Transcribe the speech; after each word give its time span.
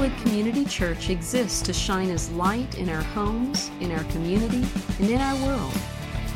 Wildwood 0.00 0.22
Community 0.22 0.64
Church 0.64 1.10
exists 1.10 1.60
to 1.60 1.74
shine 1.74 2.08
as 2.08 2.30
light 2.30 2.78
in 2.78 2.88
our 2.88 3.02
homes, 3.02 3.70
in 3.80 3.92
our 3.92 4.02
community, 4.04 4.66
and 4.98 5.10
in 5.10 5.20
our 5.20 5.36
world. 5.46 5.74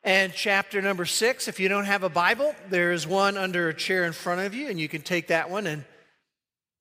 and 0.03 0.33
chapter 0.35 0.83
number 0.83 1.05
six. 1.05 1.47
If 1.47 1.61
you 1.61 1.69
don't 1.69 1.85
have 1.85 2.03
a 2.03 2.09
Bible, 2.09 2.57
there 2.71 2.91
is 2.91 3.07
one 3.07 3.37
under 3.37 3.69
a 3.69 3.75
chair 3.75 4.05
in 4.05 4.13
front 4.13 4.41
of 4.41 4.53
you, 4.53 4.67
and 4.67 4.81
you 4.81 4.89
can 4.89 5.03
take 5.03 5.29
that 5.29 5.49
one. 5.49 5.69
And 5.69 5.85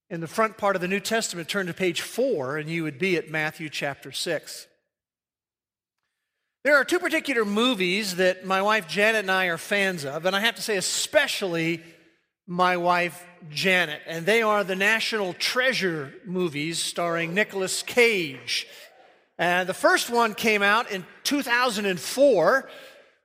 in 0.10 0.22
the 0.22 0.28
front 0.28 0.58
part 0.58 0.76
of 0.76 0.82
the 0.82 0.88
New 0.88 1.00
Testament, 1.00 1.50
turn 1.50 1.68
to 1.68 1.74
page 1.74 2.02
four, 2.02 2.58
and 2.58 2.70
you 2.70 2.84
would 2.84 2.98
be 2.98 3.18
at 3.18 3.30
Matthew 3.30 3.70
chapter 3.70 4.12
six. 4.12 4.68
There 6.64 6.76
are 6.76 6.86
two 6.86 7.00
particular 7.00 7.46
movies 7.46 8.18
that 8.18 8.46
my 8.46 8.62
wife 8.62 8.88
Janet 8.88 9.22
and 9.22 9.32
I 9.32 9.46
are 9.46 9.58
fans 9.58 10.06
of, 10.06 10.26
and 10.26 10.36
I 10.36 10.42
have 10.42 10.56
to 10.56 10.62
say, 10.62 10.78
especially 10.78 11.82
my 12.46 12.78
wife 12.78 13.26
Janet. 13.50 14.02
And 14.06 14.26
they 14.26 14.42
are 14.42 14.64
the 14.64 14.76
National 14.76 15.34
Treasure 15.34 16.14
movies 16.26 16.80
starring 16.80 17.34
Nicolas 17.34 17.84
Cage. 17.84 18.68
And 19.38 19.70
the 19.70 19.74
first 19.74 20.10
one 20.10 20.34
came 20.34 20.64
out 20.64 20.92
in 20.92 21.06
2004 21.24 22.70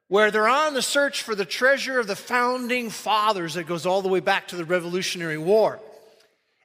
where 0.08 0.30
they're 0.30 0.46
on 0.48 0.74
the 0.74 0.82
search 0.82 1.22
for 1.22 1.34
the 1.34 1.44
treasure 1.44 1.98
of 1.98 2.06
the 2.06 2.14
founding 2.14 2.90
fathers 2.90 3.54
that 3.54 3.66
goes 3.66 3.86
all 3.86 4.02
the 4.02 4.08
way 4.08 4.20
back 4.20 4.48
to 4.48 4.56
the 4.56 4.64
Revolutionary 4.64 5.38
War. 5.38 5.80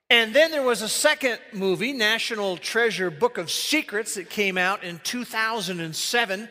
And 0.10 0.34
then 0.34 0.52
there 0.52 0.64
was 0.64 0.82
a 0.82 0.88
second 0.88 1.38
movie, 1.52 1.92
National 1.92 2.56
Treasure 2.56 3.12
Book 3.12 3.38
of 3.38 3.52
Secrets, 3.52 4.16
that 4.16 4.30
came 4.30 4.58
out 4.58 4.84
in 4.86 5.00
2007, 5.04 6.48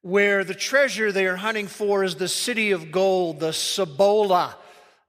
where 0.00 0.42
the 0.42 0.54
treasure 0.54 1.12
they 1.12 1.26
are 1.26 1.36
hunting 1.36 1.68
for 1.68 2.02
is 2.02 2.16
the 2.16 2.26
city 2.26 2.72
of 2.72 2.90
gold, 2.90 3.38
the 3.38 3.52
Cibola, 3.52 4.56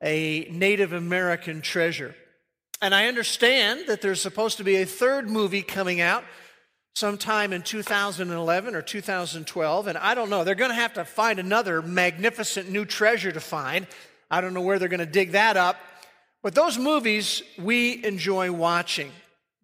a 0.03 0.47
Native 0.51 0.93
American 0.93 1.61
treasure. 1.61 2.13
And 2.79 2.93
I 2.93 3.07
understand 3.07 3.87
that 3.87 4.01
there's 4.01 4.21
supposed 4.21 4.57
to 4.57 4.63
be 4.63 4.75
a 4.75 4.85
third 4.85 5.27
movie 5.27 5.63
coming 5.63 5.99
out 5.99 6.23
sometime 6.93 7.53
in 7.53 7.63
2011 7.63 8.75
or 8.75 8.83
2012. 8.83 9.87
And 9.87 9.97
I 9.97 10.13
don't 10.13 10.29
know, 10.29 10.43
they're 10.43 10.53
going 10.53 10.69
to 10.69 10.75
have 10.75 10.93
to 10.93 11.05
find 11.05 11.39
another 11.39 11.81
magnificent 11.81 12.69
new 12.69 12.85
treasure 12.85 13.31
to 13.31 13.39
find. 13.39 13.87
I 14.29 14.41
don't 14.41 14.53
know 14.53 14.61
where 14.61 14.77
they're 14.77 14.89
going 14.89 14.99
to 14.99 15.07
dig 15.07 15.31
that 15.31 15.57
up. 15.57 15.77
But 16.43 16.53
those 16.53 16.77
movies 16.77 17.41
we 17.57 18.03
enjoy 18.03 18.51
watching. 18.51 19.11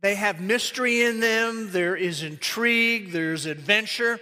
They 0.02 0.16
have 0.16 0.40
mystery 0.40 1.02
in 1.02 1.20
them, 1.20 1.72
there 1.72 1.96
is 1.96 2.24
intrigue, 2.24 3.12
there's 3.12 3.46
adventure. 3.46 4.20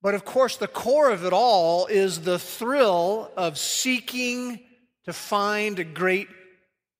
But 0.00 0.14
of 0.14 0.24
course, 0.24 0.56
the 0.56 0.68
core 0.68 1.10
of 1.10 1.24
it 1.24 1.32
all 1.32 1.86
is 1.86 2.20
the 2.20 2.38
thrill 2.38 3.32
of 3.36 3.58
seeking 3.58 4.60
to 5.04 5.12
find 5.12 5.78
a 5.78 5.84
great 5.84 6.28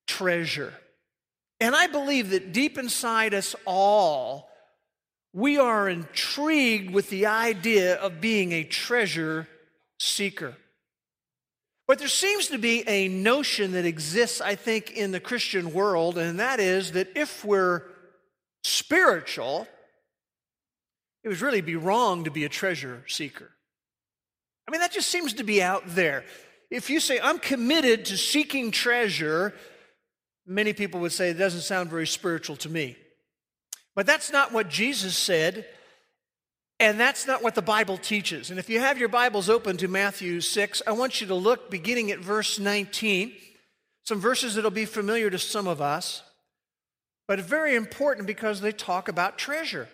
treasure. 0.08 0.74
And 1.60 1.76
I 1.76 1.86
believe 1.86 2.30
that 2.30 2.52
deep 2.52 2.76
inside 2.76 3.34
us 3.34 3.54
all, 3.64 4.50
we 5.32 5.58
are 5.58 5.88
intrigued 5.88 6.92
with 6.92 7.08
the 7.08 7.26
idea 7.26 7.94
of 7.96 8.20
being 8.20 8.50
a 8.50 8.64
treasure 8.64 9.46
seeker. 9.98 10.56
But 11.90 11.98
there 11.98 12.06
seems 12.06 12.46
to 12.46 12.58
be 12.58 12.88
a 12.88 13.08
notion 13.08 13.72
that 13.72 13.84
exists, 13.84 14.40
I 14.40 14.54
think, 14.54 14.92
in 14.92 15.10
the 15.10 15.18
Christian 15.18 15.72
world, 15.72 16.18
and 16.18 16.38
that 16.38 16.60
is 16.60 16.92
that 16.92 17.08
if 17.16 17.44
we're 17.44 17.82
spiritual, 18.62 19.66
it 21.24 21.28
would 21.28 21.40
really 21.40 21.62
be 21.62 21.74
wrong 21.74 22.22
to 22.22 22.30
be 22.30 22.44
a 22.44 22.48
treasure 22.48 23.02
seeker. 23.08 23.50
I 24.68 24.70
mean, 24.70 24.80
that 24.82 24.92
just 24.92 25.08
seems 25.08 25.32
to 25.32 25.42
be 25.42 25.60
out 25.60 25.82
there. 25.88 26.22
If 26.70 26.90
you 26.90 27.00
say, 27.00 27.18
I'm 27.20 27.40
committed 27.40 28.04
to 28.04 28.16
seeking 28.16 28.70
treasure, 28.70 29.52
many 30.46 30.72
people 30.72 31.00
would 31.00 31.10
say 31.10 31.30
it 31.30 31.38
doesn't 31.38 31.62
sound 31.62 31.90
very 31.90 32.06
spiritual 32.06 32.54
to 32.58 32.68
me. 32.68 32.96
But 33.96 34.06
that's 34.06 34.30
not 34.30 34.52
what 34.52 34.68
Jesus 34.68 35.16
said, 35.16 35.66
and 36.80 36.98
that's 36.98 37.26
not 37.26 37.42
what 37.42 37.54
the 37.54 37.62
Bible 37.62 37.96
teaches. 37.96 38.50
And 38.50 38.58
if 38.58 38.68
you 38.68 38.80
have 38.80 38.98
your 38.98 39.08
Bibles 39.08 39.48
open 39.48 39.76
to 39.76 39.86
Matthew 39.86 40.40
6, 40.40 40.82
I 40.86 40.92
want 40.92 41.20
you 41.20 41.28
to 41.28 41.34
look 41.34 41.70
beginning 41.70 42.10
at 42.10 42.18
verse 42.18 42.58
19, 42.58 43.32
some 44.02 44.20
verses 44.20 44.56
that'll 44.56 44.72
be 44.72 44.86
familiar 44.86 45.30
to 45.30 45.38
some 45.38 45.68
of 45.68 45.80
us, 45.80 46.22
but 47.28 47.38
very 47.38 47.76
important 47.76 48.26
because 48.26 48.60
they 48.60 48.72
talk 48.72 49.08
about 49.08 49.38
treasure. 49.38 49.88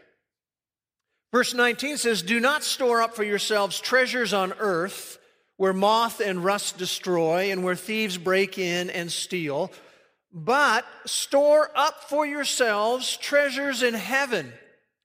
Verse 1.32 1.52
19 1.52 1.98
says, 1.98 2.22
Do 2.22 2.41
not 2.41 2.62
store 2.62 3.03
up 3.03 3.14
for 3.14 3.24
yourselves 3.24 3.78
treasures 3.78 4.32
on 4.32 4.54
earth 4.58 5.18
where 5.58 5.74
moth 5.74 6.20
and 6.20 6.42
rust 6.42 6.78
destroy 6.78 7.50
and 7.50 7.62
where 7.62 7.74
thieves 7.74 8.16
break 8.16 8.58
in 8.58 8.88
and 8.88 9.12
steal 9.12 9.70
but 10.38 10.84
store 11.06 11.70
up 11.74 12.04
for 12.10 12.26
yourselves 12.26 13.16
treasures 13.16 13.82
in 13.82 13.94
heaven, 13.94 14.53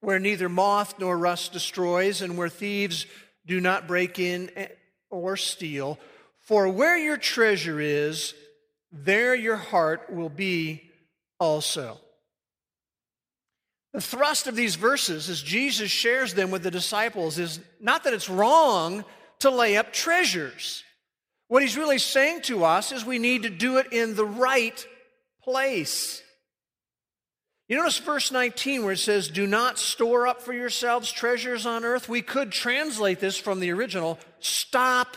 where 0.02 0.20
neither 0.20 0.50
moth 0.50 0.96
nor 1.00 1.18
rust 1.18 1.54
destroys, 1.54 2.22
and 2.22 2.38
where 2.38 2.50
thieves 2.50 3.06
do 3.46 3.62
not 3.62 3.88
break 3.88 4.20
in 4.20 4.52
or 5.10 5.38
steal. 5.38 5.98
For 6.40 6.68
where 6.68 6.98
your 6.98 7.18
treasure 7.18 7.80
is, 7.80 8.34
there 8.92 9.34
your 9.34 9.56
heart 9.56 10.12
will 10.12 10.30
be 10.30 10.90
also. 11.40 11.98
The 13.94 14.02
thrust 14.02 14.48
of 14.48 14.56
these 14.56 14.76
verses, 14.76 15.30
as 15.30 15.42
Jesus 15.42 15.92
shares 15.92 16.34
them 16.34 16.50
with 16.50 16.64
the 16.64 16.72
disciples, 16.72 17.38
is 17.38 17.60
not 17.80 18.04
that 18.04 18.14
it's 18.14 18.30
wrong 18.30 19.04
to 19.40 19.50
lay 19.50 19.78
up 19.78 19.92
treasures. 19.92 20.84
What 21.48 21.62
he's 21.62 21.78
really 21.78 21.98
saying 21.98 22.44
to 22.44 22.64
us 22.64 22.92
is 22.92 23.06
we 23.06 23.20
need 23.20 23.44
to 23.44 23.50
do 23.50 23.78
it 23.78 23.92
in 23.92 24.16
the 24.16 24.26
right 24.26 24.86
place. 25.44 26.22
You 27.72 27.78
notice 27.78 28.00
verse 28.00 28.34
19 28.34 28.84
where 28.84 28.92
it 28.92 28.98
says, 28.98 29.30
Do 29.30 29.48
not 29.48 29.80
store 29.80 30.28
up 30.28 30.42
for 30.42 30.52
yourselves 30.52 31.10
treasures 31.10 31.66
on 31.66 31.86
earth. 31.86 32.10
We 32.10 32.22
could 32.22 32.52
translate 32.52 33.22
this 33.22 33.38
from 33.38 33.62
the 33.62 33.72
original 33.72 34.20
stop 34.42 35.16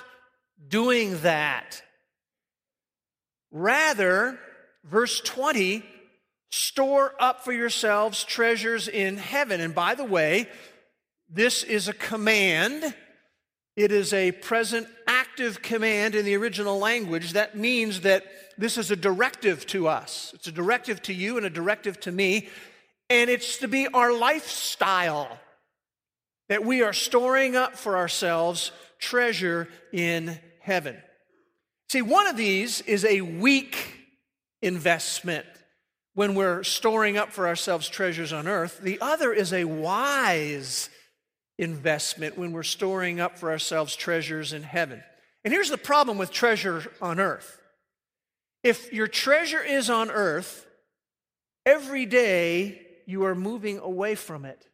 doing 0.69 1.19
that. 1.22 1.82
Rather, 3.50 4.38
verse 4.84 5.19
20, 5.19 5.82
store 6.48 7.12
up 7.19 7.43
for 7.43 7.53
yourselves 7.53 8.22
treasures 8.22 8.87
in 8.87 9.16
heaven. 9.16 9.60
And 9.60 9.75
by 9.75 9.97
the 9.97 10.04
way, 10.04 10.48
this 11.28 11.64
is 11.64 11.88
a 11.88 11.93
command. 11.93 12.94
It 13.75 13.91
is 13.91 14.12
a 14.12 14.31
present 14.31 14.87
active 15.34 15.62
command 15.62 16.14
in 16.14 16.24
the 16.24 16.36
original 16.36 16.78
language. 16.78 17.32
That 17.32 17.56
means 17.56 18.02
that 18.02 18.24
this 18.56 18.78
is 18.78 18.92
a 18.92 18.96
directive 18.96 19.66
to 19.66 19.88
us. 19.88 20.30
It's 20.32 20.46
a 20.46 20.52
directive 20.52 21.02
to 21.02 21.12
you 21.12 21.36
and 21.36 21.44
a 21.44 21.50
directive 21.50 21.98
to 22.02 22.12
me. 22.12 22.48
And 23.10 23.28
it's 23.28 23.58
to 23.58 23.66
be 23.66 23.88
our 23.88 24.16
lifestyle 24.16 25.40
that 26.48 26.64
we 26.64 26.82
are 26.84 26.92
storing 26.92 27.56
up 27.56 27.74
for 27.74 27.96
ourselves 27.96 28.70
treasure 29.00 29.66
in 29.92 30.38
heaven. 30.60 30.96
See, 31.90 32.00
one 32.00 32.28
of 32.28 32.36
these 32.36 32.80
is 32.82 33.04
a 33.04 33.20
weak 33.20 33.76
investment 34.62 35.46
when 36.14 36.36
we're 36.36 36.62
storing 36.62 37.16
up 37.16 37.32
for 37.32 37.48
ourselves 37.48 37.88
treasures 37.88 38.32
on 38.32 38.46
earth. 38.46 38.78
The 38.80 39.00
other 39.00 39.32
is 39.32 39.52
a 39.52 39.64
wise 39.64 40.90
investment 41.58 42.38
when 42.38 42.52
we're 42.52 42.62
storing 42.62 43.19
up 43.19 43.37
for 43.37 43.50
ourselves 43.50 43.96
treasures 43.96 44.52
in 44.52 44.62
heaven. 44.62 45.02
And 45.44 45.52
here's 45.52 45.70
the 45.70 45.79
problem 45.79 46.19
with 46.19 46.31
treasure 46.31 46.91
on 47.00 47.20
earth 47.20 47.61
if 48.62 48.93
your 48.94 49.06
treasure 49.06 49.62
is 49.62 49.91
on 49.91 50.11
earth, 50.11 50.67
every 51.67 52.06
day 52.06 52.81
you 53.05 53.25
are 53.25 53.35
moving 53.35 53.79
away 53.79 54.14
from 54.14 54.46
it. 54.46 54.67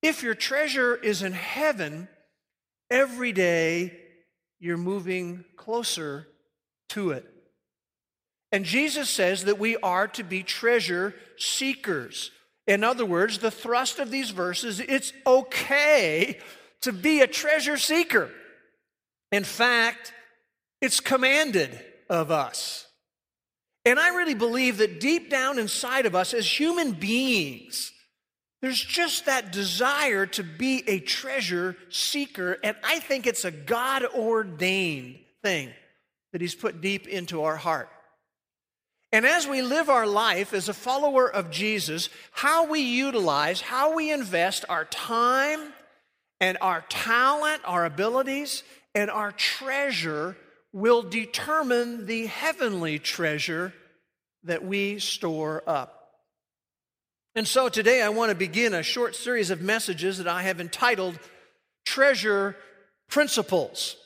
If 0.00 0.22
your 0.22 0.36
treasure 0.36 0.94
is 0.94 1.22
in 1.22 1.32
heaven, 1.32 2.06
every 2.88 3.32
day 3.32 3.98
you're 4.60 4.76
moving 4.76 5.44
closer 5.56 6.28
to 6.90 7.10
it. 7.10 7.26
And 8.52 8.64
Jesus 8.64 9.10
says 9.10 9.44
that 9.44 9.58
we 9.58 9.76
are 9.78 10.06
to 10.08 10.22
be 10.22 10.44
treasure 10.44 11.16
seekers. 11.36 12.30
In 12.68 12.84
other 12.84 13.04
words, 13.04 13.38
the 13.38 13.50
thrust 13.50 13.98
of 13.98 14.12
these 14.12 14.30
verses, 14.30 14.78
it's 14.78 15.12
okay 15.26 16.38
to 16.82 16.92
be 16.92 17.20
a 17.20 17.26
treasure 17.26 17.76
seeker. 17.76 18.30
In 19.32 19.44
fact, 19.44 20.12
it's 20.80 21.00
commanded 21.00 21.78
of 22.08 22.30
us. 22.30 22.86
And 23.84 23.98
I 23.98 24.08
really 24.08 24.34
believe 24.34 24.78
that 24.78 25.00
deep 25.00 25.30
down 25.30 25.58
inside 25.58 26.06
of 26.06 26.14
us 26.14 26.34
as 26.34 26.46
human 26.46 26.92
beings, 26.92 27.92
there's 28.60 28.82
just 28.82 29.26
that 29.26 29.52
desire 29.52 30.26
to 30.26 30.42
be 30.42 30.82
a 30.88 30.98
treasure 30.98 31.76
seeker. 31.88 32.58
And 32.64 32.76
I 32.82 32.98
think 32.98 33.26
it's 33.26 33.44
a 33.44 33.50
God 33.50 34.04
ordained 34.04 35.18
thing 35.42 35.70
that 36.32 36.40
He's 36.40 36.54
put 36.54 36.80
deep 36.80 37.06
into 37.06 37.42
our 37.44 37.56
heart. 37.56 37.88
And 39.12 39.24
as 39.24 39.46
we 39.46 39.62
live 39.62 39.88
our 39.88 40.06
life 40.06 40.52
as 40.52 40.68
a 40.68 40.74
follower 40.74 41.30
of 41.30 41.50
Jesus, 41.50 42.08
how 42.32 42.66
we 42.66 42.80
utilize, 42.80 43.60
how 43.60 43.94
we 43.94 44.10
invest 44.10 44.64
our 44.68 44.84
time 44.84 45.72
and 46.40 46.58
our 46.60 46.84
talent, 46.88 47.62
our 47.64 47.84
abilities, 47.84 48.62
and 48.94 49.10
our 49.10 49.32
treasure 49.32 50.36
will 50.72 51.02
determine 51.02 52.06
the 52.06 52.26
heavenly 52.26 52.98
treasure 52.98 53.72
that 54.44 54.64
we 54.64 54.98
store 54.98 55.62
up. 55.66 55.96
And 57.34 57.46
so 57.46 57.68
today 57.68 58.02
I 58.02 58.08
want 58.08 58.30
to 58.30 58.34
begin 58.34 58.72
a 58.74 58.82
short 58.82 59.14
series 59.14 59.50
of 59.50 59.60
messages 59.60 60.18
that 60.18 60.28
I 60.28 60.42
have 60.42 60.60
entitled 60.60 61.18
Treasure 61.84 62.56
Principles. 63.08 63.96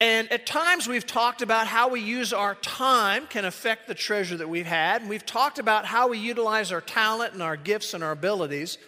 And 0.00 0.30
at 0.32 0.46
times 0.46 0.88
we've 0.88 1.06
talked 1.06 1.42
about 1.42 1.68
how 1.68 1.88
we 1.88 2.00
use 2.00 2.32
our 2.32 2.56
time 2.56 3.26
can 3.28 3.44
affect 3.44 3.86
the 3.86 3.94
treasure 3.94 4.36
that 4.36 4.48
we've 4.48 4.66
had. 4.66 5.00
And 5.00 5.10
we've 5.10 5.24
talked 5.24 5.60
about 5.60 5.84
how 5.84 6.08
we 6.08 6.18
utilize 6.18 6.72
our 6.72 6.80
talent 6.80 7.34
and 7.34 7.42
our 7.42 7.56
gifts 7.56 7.94
and 7.94 8.02
our 8.02 8.10
abilities. 8.10 8.78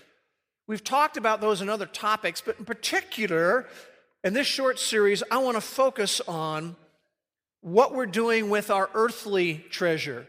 We've 0.66 0.82
talked 0.82 1.16
about 1.16 1.40
those 1.40 1.60
and 1.60 1.68
other 1.68 1.86
topics, 1.86 2.40
but 2.40 2.58
in 2.58 2.64
particular, 2.64 3.66
in 4.22 4.32
this 4.32 4.46
short 4.46 4.78
series, 4.78 5.22
I 5.30 5.38
want 5.38 5.56
to 5.56 5.60
focus 5.60 6.20
on 6.26 6.76
what 7.60 7.94
we're 7.94 8.06
doing 8.06 8.50
with 8.50 8.70
our 8.70 8.88
earthly 8.94 9.64
treasure, 9.70 10.26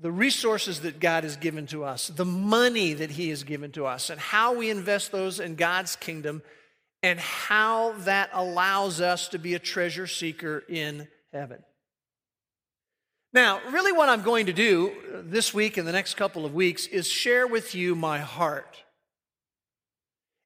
the 0.00 0.10
resources 0.10 0.80
that 0.80 1.00
God 1.00 1.24
has 1.24 1.36
given 1.36 1.66
to 1.68 1.84
us, 1.84 2.08
the 2.08 2.24
money 2.24 2.94
that 2.94 3.10
He 3.10 3.30
has 3.30 3.44
given 3.44 3.70
to 3.72 3.86
us, 3.86 4.10
and 4.10 4.20
how 4.20 4.54
we 4.54 4.70
invest 4.70 5.12
those 5.12 5.38
in 5.40 5.54
God's 5.54 5.96
kingdom 5.96 6.42
and 7.02 7.20
how 7.20 7.92
that 7.98 8.30
allows 8.32 9.00
us 9.00 9.28
to 9.28 9.38
be 9.38 9.54
a 9.54 9.58
treasure 9.58 10.06
seeker 10.06 10.64
in 10.68 11.06
heaven. 11.32 11.62
Now, 13.32 13.60
really, 13.70 13.92
what 13.92 14.08
I'm 14.08 14.22
going 14.22 14.46
to 14.46 14.52
do 14.52 15.22
this 15.24 15.52
week 15.52 15.76
and 15.76 15.86
the 15.86 15.92
next 15.92 16.14
couple 16.14 16.44
of 16.44 16.54
weeks 16.54 16.86
is 16.86 17.06
share 17.06 17.46
with 17.46 17.74
you 17.74 17.94
my 17.94 18.18
heart. 18.18 18.82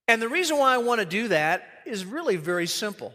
And 0.09 0.21
the 0.21 0.29
reason 0.29 0.59
why 0.59 0.75
I 0.75 0.79
want 0.79 1.01
to 1.01 1.07
do 1.07 1.29
that 1.29 1.65
is 1.87 2.05
really 2.05 2.37
very 2.37 2.67
simple. 2.67 3.15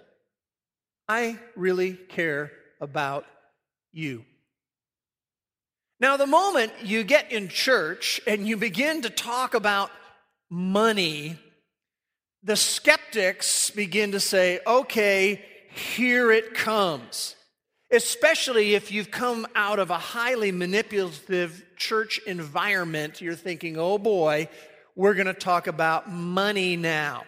I 1.08 1.40
really 1.56 1.94
care 1.94 2.52
about 2.82 3.26
you. 3.92 4.26
Now, 6.00 6.18
the 6.18 6.28
moment 6.28 6.72
you 6.84 7.04
get 7.04 7.32
in 7.32 7.48
church 7.48 8.22
and 8.28 8.48
you 8.48 8.58
begin 8.58 9.02
to 9.02 9.10
talk 9.10 9.54
about 9.54 9.90
money 10.50 11.38
the 12.48 12.56
skeptics 12.56 13.72
begin 13.72 14.14
to 14.14 14.20
say, 14.22 14.60
okay, 14.66 15.44
here 15.70 16.32
it 16.32 16.54
comes. 16.54 17.36
Especially 17.92 18.74
if 18.74 18.92
you've 18.92 19.12
come 19.12 19.46
out 19.54 19.80
of 19.80 19.90
a 19.90 19.98
highly 19.98 20.52
manipulative 20.52 21.64
church 21.76 22.20
environment, 22.26 23.22
you're 23.22 23.36
thinking, 23.36 23.78
oh 23.78 23.98
boy, 23.98 24.48
we're 24.98 25.14
going 25.14 25.28
to 25.28 25.34
talk 25.34 25.68
about 25.68 26.12
money 26.12 26.76
now. 26.76 27.24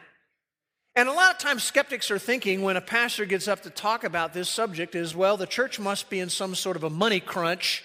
And 0.95 1.07
a 1.07 1.13
lot 1.13 1.31
of 1.31 1.37
times, 1.37 1.63
skeptics 1.63 2.09
are 2.09 2.17
thinking 2.17 2.63
when 2.63 2.75
a 2.75 2.81
pastor 2.81 3.25
gets 3.25 3.47
up 3.47 3.61
to 3.61 3.69
talk 3.69 4.03
about 4.03 4.33
this 4.33 4.49
subject 4.49 4.95
is, 4.95 5.15
well, 5.15 5.37
the 5.37 5.45
church 5.45 5.79
must 5.79 6.09
be 6.09 6.19
in 6.19 6.29
some 6.29 6.55
sort 6.55 6.75
of 6.75 6.83
a 6.83 6.89
money 6.89 7.19
crunch. 7.19 7.83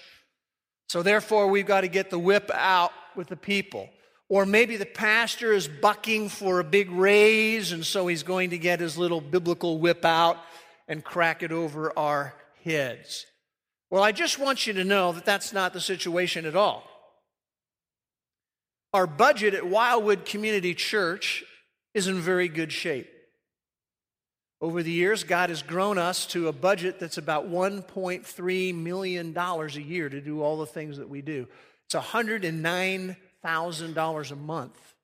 So 0.89 1.03
therefore, 1.03 1.47
we've 1.47 1.67
got 1.67 1.81
to 1.81 1.87
get 1.87 2.09
the 2.09 2.17
whip 2.17 2.49
out 2.51 2.91
with 3.15 3.27
the 3.27 3.35
people. 3.35 3.87
Or 4.27 4.47
maybe 4.47 4.75
the 4.75 4.87
pastor 4.87 5.53
is 5.53 5.67
bucking 5.67 6.29
for 6.29 6.59
a 6.59 6.63
big 6.63 6.89
raise, 6.89 7.71
and 7.71 7.85
so 7.85 8.07
he's 8.07 8.23
going 8.23 8.49
to 8.49 8.57
get 8.57 8.79
his 8.79 8.97
little 8.97 9.21
biblical 9.21 9.77
whip 9.77 10.03
out 10.03 10.37
and 10.87 11.03
crack 11.03 11.43
it 11.43 11.51
over 11.51 11.93
our 11.97 12.33
heads. 12.63 13.27
Well, 13.91 14.01
I 14.01 14.11
just 14.13 14.39
want 14.39 14.65
you 14.65 14.73
to 14.73 14.83
know 14.83 15.11
that 15.11 15.25
that's 15.25 15.53
not 15.53 15.73
the 15.73 15.79
situation 15.79 16.47
at 16.47 16.55
all. 16.55 16.83
Our 18.95 19.07
budget 19.07 19.53
at 19.53 19.67
Wildwood 19.67 20.23
Community 20.23 20.73
Church 20.73 21.43
is 21.93 22.07
in 22.07 22.21
very 22.21 22.47
good 22.47 22.71
shape. 22.71 23.09
Over 24.61 24.81
the 24.81 24.91
years, 24.91 25.25
God 25.25 25.49
has 25.49 25.61
grown 25.61 25.97
us 25.97 26.25
to 26.27 26.47
a 26.47 26.53
budget 26.53 26.97
that's 26.97 27.17
about 27.17 27.51
$1.3 27.51 28.73
million 28.73 29.37
a 29.37 29.67
year 29.67 30.07
to 30.07 30.21
do 30.21 30.41
all 30.41 30.57
the 30.59 30.65
things 30.65 30.97
that 30.99 31.09
we 31.09 31.21
do. 31.21 31.45
It's 31.87 31.95
109 31.95 33.17
$1,000 33.45 34.31
a 34.31 34.35
month. 34.37 34.95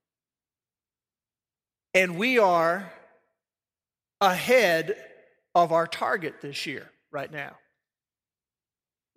And 1.93 2.17
we 2.17 2.39
are 2.39 2.93
ahead 4.21 4.95
of 5.53 5.73
our 5.73 5.85
target 5.85 6.35
this 6.41 6.65
year, 6.65 6.89
right 7.11 7.29
now. 7.29 7.57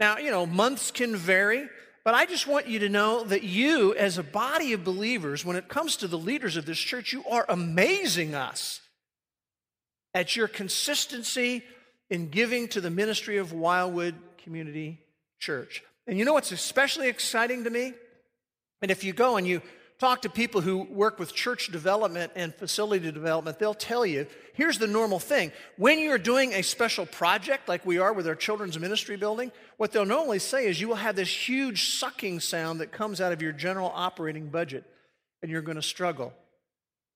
Now, 0.01 0.19
you 0.19 0.33
know, 0.33 0.47
months 0.47 0.91
can 0.91 1.15
vary, 1.15 1.69
but 2.05 2.15
I 2.15 2.27
just 2.27 2.47
want 2.47 2.69
you 2.69 2.81
to 2.81 2.89
know 2.89 3.25
that 3.25 3.43
you, 3.43 3.95
as 3.95 4.19
a 4.19 4.23
body 4.23 4.75
of 4.75 4.85
believers, 4.85 5.45
when 5.45 5.57
it 5.57 5.69
comes 5.69 5.97
to 5.97 6.09
the 6.09 6.19
leaders 6.19 6.57
of 6.57 6.67
this 6.67 6.79
church, 6.79 7.13
you 7.13 7.25
are 7.31 7.47
amazing 7.49 8.35
us 8.35 8.81
at 10.13 10.37
your 10.37 10.47
consistency 10.47 11.65
in 12.11 12.29
giving 12.29 12.69
to 12.69 12.81
the 12.81 12.91
ministry 12.91 13.39
of 13.39 13.53
Wildwood 13.53 14.15
Community 14.43 15.01
Church. 15.39 15.83
And 16.07 16.19
you 16.19 16.27
know 16.27 16.35
what's 16.35 16.53
especially 16.53 17.09
exciting 17.09 17.65
to 17.65 17.71
me? 17.71 17.95
And 18.83 18.91
if 18.91 19.03
you 19.03 19.15
go 19.15 19.37
and 19.39 19.47
you 19.47 19.63
talk 19.99 20.23
to 20.23 20.29
people 20.29 20.61
who 20.61 20.83
work 20.83 21.19
with 21.19 21.33
church 21.33 21.69
development 21.69 22.33
and 22.35 22.55
facility 22.55 23.11
development, 23.11 23.59
they'll 23.59 23.75
tell 23.75 24.05
you 24.05 24.27
here's 24.55 24.79
the 24.79 24.87
normal 24.87 25.19
thing. 25.19 25.53
When 25.77 25.99
you're 25.99 26.19
doing 26.19 26.53
a 26.53 26.63
special 26.63 27.07
project, 27.07 27.69
like 27.69 27.85
we 27.87 27.99
are 27.99 28.13
with 28.13 28.27
our 28.27 28.35
children's 28.35 28.79
ministry 28.79 29.17
building, 29.17 29.53
what 29.77 29.93
they'll 29.93 30.05
normally 30.05 30.39
say 30.39 30.67
is 30.67 30.81
you 30.81 30.89
will 30.89 30.95
have 30.97 31.17
this 31.17 31.49
huge 31.49 31.91
sucking 31.99 32.41
sound 32.41 32.81
that 32.81 32.93
comes 32.93 33.21
out 33.21 33.33
of 33.33 33.43
your 33.43 33.53
general 33.53 33.91
operating 33.95 34.49
budget, 34.49 34.85
and 35.43 35.51
you're 35.51 35.63
going 35.63 35.77
to 35.77 35.83
struggle. 35.83 36.33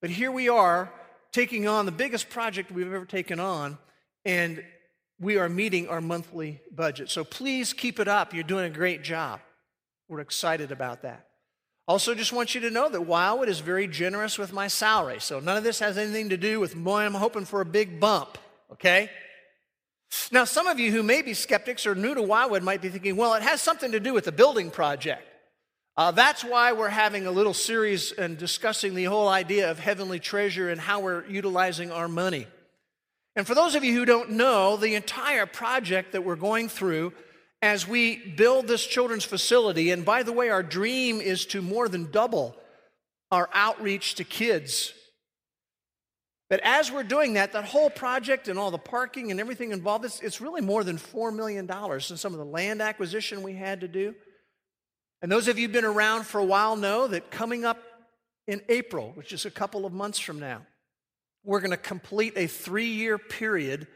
But 0.01 0.09
here 0.09 0.31
we 0.31 0.49
are 0.49 0.91
taking 1.31 1.67
on 1.67 1.85
the 1.85 1.91
biggest 1.91 2.29
project 2.29 2.71
we've 2.71 2.91
ever 2.91 3.05
taken 3.05 3.39
on, 3.39 3.77
and 4.25 4.63
we 5.19 5.37
are 5.37 5.49
meeting 5.49 5.87
our 5.87 6.01
monthly 6.01 6.61
budget. 6.71 7.09
So 7.09 7.23
please 7.23 7.73
keep 7.73 7.99
it 7.99 8.07
up. 8.07 8.33
You're 8.33 8.43
doing 8.43 8.65
a 8.65 8.69
great 8.75 9.03
job. 9.03 9.41
We're 10.07 10.21
excited 10.21 10.71
about 10.71 11.03
that. 11.03 11.28
Also, 11.89 12.13
just 12.13 12.31
want 12.31 12.53
you 12.53 12.61
to 12.61 12.69
know 12.69 12.87
that 12.87 13.01
Wildwood 13.01 13.49
is 13.49 13.61
very 13.61 13.87
generous 13.87 14.37
with 14.37 14.53
my 14.53 14.67
salary. 14.67 15.19
So 15.19 15.39
none 15.39 15.57
of 15.57 15.63
this 15.63 15.79
has 15.79 15.97
anything 15.97 16.29
to 16.29 16.37
do 16.37 16.59
with, 16.59 16.75
boy, 16.75 16.99
I'm 16.99 17.15
hoping 17.15 17.45
for 17.45 17.61
a 17.61 17.65
big 17.65 17.99
bump, 17.99 18.37
okay? 18.73 19.09
Now, 20.31 20.43
some 20.43 20.67
of 20.67 20.79
you 20.79 20.91
who 20.91 21.01
may 21.01 21.23
be 21.23 21.33
skeptics 21.33 21.87
or 21.87 21.95
new 21.95 22.13
to 22.13 22.21
Wildwood 22.21 22.61
might 22.61 22.83
be 22.83 22.89
thinking, 22.89 23.15
well, 23.15 23.33
it 23.33 23.41
has 23.41 23.59
something 23.59 23.91
to 23.93 23.99
do 23.99 24.13
with 24.13 24.25
the 24.25 24.31
building 24.31 24.69
project. 24.69 25.23
Uh, 25.97 26.11
that's 26.11 26.43
why 26.43 26.73
we're 26.73 26.89
having 26.89 27.25
a 27.25 27.31
little 27.31 27.55
series 27.55 28.11
and 28.11 28.37
discussing 28.37 28.93
the 28.93 29.05
whole 29.05 29.27
idea 29.27 29.71
of 29.71 29.79
heavenly 29.79 30.19
treasure 30.19 30.69
and 30.69 30.79
how 30.79 30.99
we're 30.99 31.25
utilizing 31.25 31.91
our 31.91 32.07
money. 32.07 32.45
And 33.35 33.47
for 33.47 33.55
those 33.55 33.73
of 33.73 33.83
you 33.83 33.95
who 33.95 34.05
don't 34.05 34.33
know, 34.33 34.77
the 34.77 34.93
entire 34.93 35.47
project 35.47 36.11
that 36.11 36.23
we're 36.23 36.35
going 36.35 36.69
through 36.69 37.13
as 37.61 37.87
we 37.87 38.15
build 38.15 38.67
this 38.67 38.85
children's 38.85 39.25
facility, 39.25 39.91
and 39.91 40.05
by 40.05 40.23
the 40.23 40.31
way, 40.31 40.49
our 40.49 40.63
dream 40.63 41.19
is 41.19 41.45
to 41.47 41.61
more 41.61 41.89
than 41.89 42.11
double 42.11 42.55
our 43.31 43.49
outreach 43.53 44.15
to 44.15 44.23
kids. 44.23 44.93
But 46.49 46.61
as 46.63 46.91
we're 46.91 47.03
doing 47.03 47.33
that, 47.33 47.51
that 47.51 47.65
whole 47.65 47.89
project 47.89 48.47
and 48.47 48.57
all 48.57 48.71
the 48.71 48.79
parking 48.79 49.29
and 49.29 49.39
everything 49.39 49.71
involved, 49.71 50.05
it's, 50.05 50.19
it's 50.21 50.41
really 50.41 50.61
more 50.61 50.83
than 50.83 50.97
$4 50.97 51.35
million 51.35 51.69
in 51.69 52.17
some 52.17 52.33
of 52.33 52.39
the 52.39 52.45
land 52.45 52.81
acquisition 52.81 53.43
we 53.43 53.53
had 53.53 53.81
to 53.81 53.87
do. 53.87 54.15
And 55.21 55.31
those 55.31 55.47
of 55.47 55.59
you 55.59 55.67
who've 55.67 55.73
been 55.73 55.85
around 55.85 56.25
for 56.25 56.39
a 56.39 56.45
while 56.45 56.75
know 56.75 57.07
that 57.07 57.29
coming 57.29 57.65
up 57.65 57.83
in 58.47 58.61
April, 58.67 59.11
which 59.13 59.31
is 59.31 59.45
a 59.45 59.51
couple 59.51 59.85
of 59.85 59.93
months 59.93 60.17
from 60.17 60.39
now, 60.39 60.65
we're 61.43 61.59
going 61.59 61.71
to 61.71 61.77
complete 61.77 62.33
a 62.35 62.47
three 62.47 62.87
year 62.87 63.17
period 63.17 63.87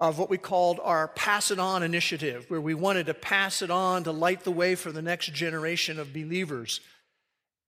of 0.00 0.18
what 0.18 0.30
we 0.30 0.38
called 0.38 0.78
our 0.82 1.08
Pass 1.08 1.50
It 1.50 1.58
On 1.58 1.82
initiative, 1.82 2.46
where 2.48 2.60
we 2.60 2.74
wanted 2.74 3.06
to 3.06 3.14
pass 3.14 3.62
it 3.62 3.70
on 3.70 4.04
to 4.04 4.12
light 4.12 4.44
the 4.44 4.52
way 4.52 4.74
for 4.74 4.92
the 4.92 5.02
next 5.02 5.32
generation 5.32 5.98
of 5.98 6.12
believers. 6.12 6.80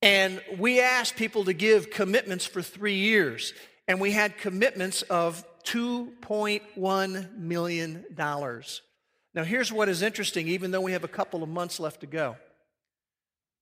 And 0.03 0.41
we 0.59 0.81
asked 0.81 1.17
people 1.17 1.45
to 1.45 1.53
give 1.53 1.91
commitments 1.91 2.47
for 2.47 2.63
three 2.63 2.97
years, 2.97 3.53
and 3.89 4.01
we 4.01 4.13
had 4.13 4.39
commitments 4.39 5.03
of 5.03 5.45
$2.1 5.65 7.37
million. 7.37 8.05
Now, 8.17 9.45
here's 9.45 9.73
what 9.73 9.89
is 9.89 10.03
interesting, 10.03 10.49
even 10.49 10.71
though 10.71 10.81
we 10.81 10.93
have 10.93 11.05
a 11.05 11.09
couple 11.09 11.43
of 11.43 11.49
months 11.49 11.81
left 11.81 12.01
to 12.01 12.07
go. 12.07 12.37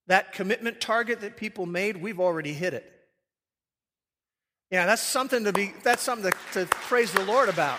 That 0.07 0.33
commitment 0.33 0.81
target 0.81 1.23
that 1.23 1.37
people 1.37 1.67
made, 1.67 1.97
we've 1.97 2.21
already 2.21 2.53
hit 2.53 2.75
it. 2.75 2.91
Yeah, 4.71 4.87
that's 4.87 5.03
something 5.03 5.45
to 5.45 5.53
be, 5.53 5.73
that's 5.83 6.03
something 6.03 6.33
to, 6.53 6.65
to 6.65 6.67
praise 6.67 7.13
the 7.13 7.25
Lord 7.25 7.49
about. 7.49 7.79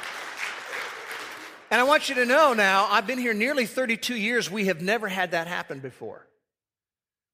And 1.72 1.80
I 1.80 1.84
want 1.84 2.10
you 2.10 2.16
to 2.16 2.26
know 2.26 2.54
now, 2.54 2.88
I've 2.90 3.06
been 3.06 3.20
here 3.20 3.34
nearly 3.34 3.66
32 3.66 4.16
years. 4.16 4.50
We 4.50 4.66
have 4.66 4.82
never 4.82 5.08
had 5.08 5.32
that 5.32 5.48
happen 5.48 5.80
before. 5.80 6.26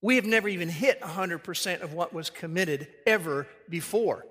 We 0.02 0.18
have 0.18 0.26
never 0.26 0.50
even 0.50 0.70
hit 0.70 1.02
100% 1.02 1.82
of 1.82 1.94
what 1.94 2.14
was 2.14 2.30
committed 2.30 2.88
ever 3.08 3.48
before. 3.70 4.26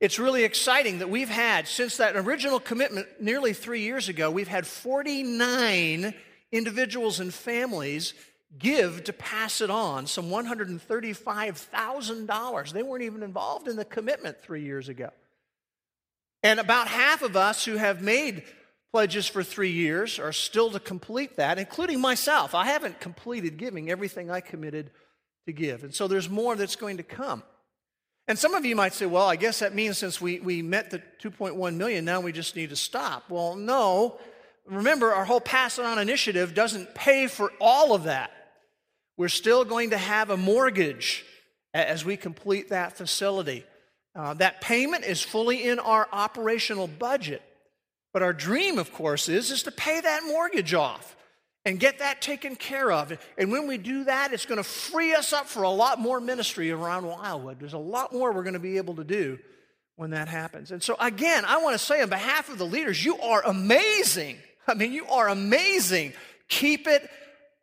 It's 0.00 0.20
really 0.20 0.44
exciting 0.44 1.00
that 1.00 1.10
we've 1.10 1.28
had, 1.28 1.66
since 1.66 1.96
that 1.96 2.14
original 2.16 2.60
commitment 2.60 3.08
nearly 3.20 3.52
three 3.52 3.80
years 3.80 4.08
ago, 4.08 4.30
we've 4.30 4.46
had 4.46 4.64
49 4.64 6.14
individuals 6.52 7.18
and 7.18 7.34
families 7.34 8.14
give 8.58 9.02
to 9.04 9.12
pass 9.12 9.60
it 9.60 9.70
on, 9.70 10.06
some 10.06 10.30
$135,000. 10.30 12.72
They 12.72 12.84
weren't 12.84 13.02
even 13.02 13.24
involved 13.24 13.68
in 13.68 13.76
the 13.76 13.84
commitment 13.84 14.40
three 14.40 14.62
years 14.62 14.88
ago. 14.88 15.10
And 16.44 16.60
about 16.60 16.86
half 16.88 17.22
of 17.22 17.36
us 17.36 17.64
who 17.64 17.76
have 17.76 18.00
made 18.00 18.44
pledges 18.92 19.26
for 19.26 19.42
three 19.42 19.70
years 19.70 20.18
are 20.18 20.32
still 20.32 20.70
to 20.70 20.80
complete 20.80 21.36
that, 21.36 21.58
including 21.58 22.00
myself. 22.00 22.54
I 22.54 22.66
haven't 22.66 23.00
completed 23.00 23.56
giving 23.56 23.90
everything 23.90 24.30
I 24.30 24.40
committed 24.40 24.90
to 25.46 25.52
give. 25.52 25.84
And 25.84 25.94
so 25.94 26.08
there's 26.08 26.28
more 26.28 26.56
that's 26.56 26.76
going 26.76 26.96
to 26.98 27.02
come. 27.02 27.42
And 28.26 28.38
some 28.38 28.54
of 28.54 28.64
you 28.66 28.76
might 28.76 28.92
say, 28.92 29.06
well, 29.06 29.26
I 29.26 29.36
guess 29.36 29.60
that 29.60 29.74
means 29.74 29.96
since 29.96 30.20
we, 30.20 30.38
we 30.40 30.60
met 30.60 30.90
the 30.90 31.02
2.1 31.22 31.76
million, 31.76 32.04
now 32.04 32.20
we 32.20 32.32
just 32.32 32.56
need 32.56 32.70
to 32.70 32.76
stop. 32.76 33.30
Well, 33.30 33.56
no. 33.56 34.18
Remember, 34.66 35.14
our 35.14 35.24
whole 35.24 35.40
Pass 35.40 35.78
It 35.78 35.86
On 35.86 35.98
initiative 35.98 36.54
doesn't 36.54 36.94
pay 36.94 37.26
for 37.26 37.50
all 37.58 37.94
of 37.94 38.04
that. 38.04 38.30
We're 39.16 39.28
still 39.28 39.64
going 39.64 39.90
to 39.90 39.98
have 39.98 40.28
a 40.28 40.36
mortgage 40.36 41.24
as 41.72 42.04
we 42.04 42.16
complete 42.16 42.68
that 42.68 42.96
facility. 42.96 43.64
Uh, 44.14 44.34
that 44.34 44.60
payment 44.60 45.04
is 45.04 45.22
fully 45.22 45.66
in 45.66 45.78
our 45.78 46.06
operational 46.12 46.86
budget. 46.86 47.42
But 48.12 48.22
our 48.22 48.32
dream, 48.32 48.78
of 48.78 48.92
course, 48.92 49.28
is, 49.28 49.50
is 49.50 49.62
to 49.64 49.70
pay 49.70 50.00
that 50.00 50.22
mortgage 50.26 50.74
off 50.74 51.16
and 51.64 51.78
get 51.78 51.98
that 51.98 52.22
taken 52.22 52.56
care 52.56 52.90
of. 52.90 53.16
And 53.36 53.52
when 53.52 53.66
we 53.66 53.76
do 53.76 54.04
that, 54.04 54.32
it's 54.32 54.46
going 54.46 54.56
to 54.58 54.64
free 54.64 55.14
us 55.14 55.32
up 55.32 55.46
for 55.46 55.62
a 55.62 55.70
lot 55.70 56.00
more 56.00 56.20
ministry 56.20 56.70
around 56.70 57.06
Wildwood. 57.06 57.60
There's 57.60 57.74
a 57.74 57.78
lot 57.78 58.12
more 58.12 58.32
we're 58.32 58.42
going 58.42 58.54
to 58.54 58.58
be 58.58 58.78
able 58.78 58.94
to 58.96 59.04
do 59.04 59.38
when 59.96 60.10
that 60.10 60.28
happens. 60.28 60.70
And 60.70 60.82
so, 60.82 60.96
again, 60.98 61.44
I 61.44 61.58
want 61.58 61.74
to 61.74 61.84
say 61.84 62.00
on 62.00 62.08
behalf 62.08 62.48
of 62.48 62.58
the 62.58 62.64
leaders, 62.64 63.04
you 63.04 63.18
are 63.18 63.42
amazing. 63.44 64.38
I 64.66 64.74
mean, 64.74 64.92
you 64.92 65.06
are 65.06 65.28
amazing. 65.28 66.12
Keep 66.48 66.86
it 66.86 67.08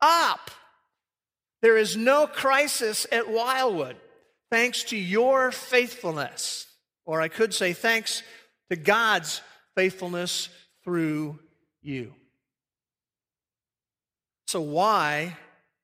up. 0.02 0.52
There 1.62 1.78
is 1.78 1.98
no 1.98 2.28
crisis 2.28 3.08
at 3.12 3.30
Wildwood 3.30 3.96
thanks 4.52 4.84
to 4.86 4.98
your 4.98 5.52
faithfulness. 5.52 6.68
Or 7.06 7.22
I 7.22 7.28
could 7.28 7.54
say, 7.54 7.74
thanks 7.74 8.22
to 8.70 8.76
God's 8.76 9.42
faithfulness 9.76 10.50
through 10.84 11.40
you. 11.82 12.14
So, 14.48 14.62
why 14.62 15.38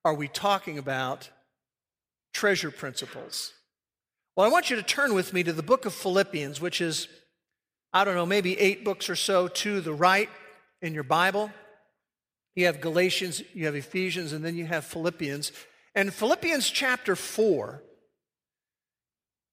are 0.06 0.14
we 0.14 0.28
talking 0.28 0.78
about 0.78 1.30
treasure 2.34 2.72
principles? 2.72 3.54
Well, 4.36 4.46
I 4.46 4.50
want 4.50 4.70
you 4.70 4.78
to 4.78 4.84
turn 4.84 5.14
with 5.14 5.34
me 5.34 5.44
to 5.44 5.54
the 5.54 5.64
book 5.64 5.86
of 5.86 5.94
Philippians, 5.94 6.62
which 6.62 6.80
is, 6.80 7.08
I 7.92 8.06
don't 8.06 8.16
know, 8.16 8.26
maybe 8.26 8.58
eight 8.58 8.86
books 8.86 9.10
or 9.10 9.16
so 9.16 9.48
to 9.48 9.82
the 9.82 9.94
right 9.94 10.30
in 10.82 10.94
your 10.94 11.04
Bible. 11.04 11.52
You 12.56 12.68
have 12.68 12.82
Galatians, 12.82 13.44
you 13.54 13.66
have 13.66 13.76
Ephesians, 13.76 14.34
and 14.34 14.44
then 14.44 14.56
you 14.56 14.66
have 14.66 14.86
Philippians. 14.86 15.52
And 15.96 16.14
Philippians 16.14 16.70
chapter 16.70 17.16
4, 17.16 17.84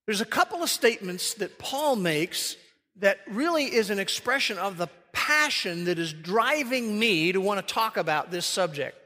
there's 0.07 0.21
a 0.21 0.26
couple 0.26 0.62
of 0.62 0.71
statements 0.71 1.35
that 1.35 1.59
Paul 1.59 1.97
makes 1.97 2.57
that 3.00 3.19
really 3.28 3.64
is 3.64 3.90
an 3.90 3.99
expression 3.99 4.59
of 4.59 4.76
the 4.76 4.88
passion 5.12 5.85
that 5.85 5.99
is 5.99 6.12
driving 6.12 6.99
me 6.99 7.33
to 7.33 7.40
want 7.40 7.67
to 7.67 7.75
talk 7.75 7.97
about 7.97 8.31
this 8.31 8.47
subject. 8.47 8.97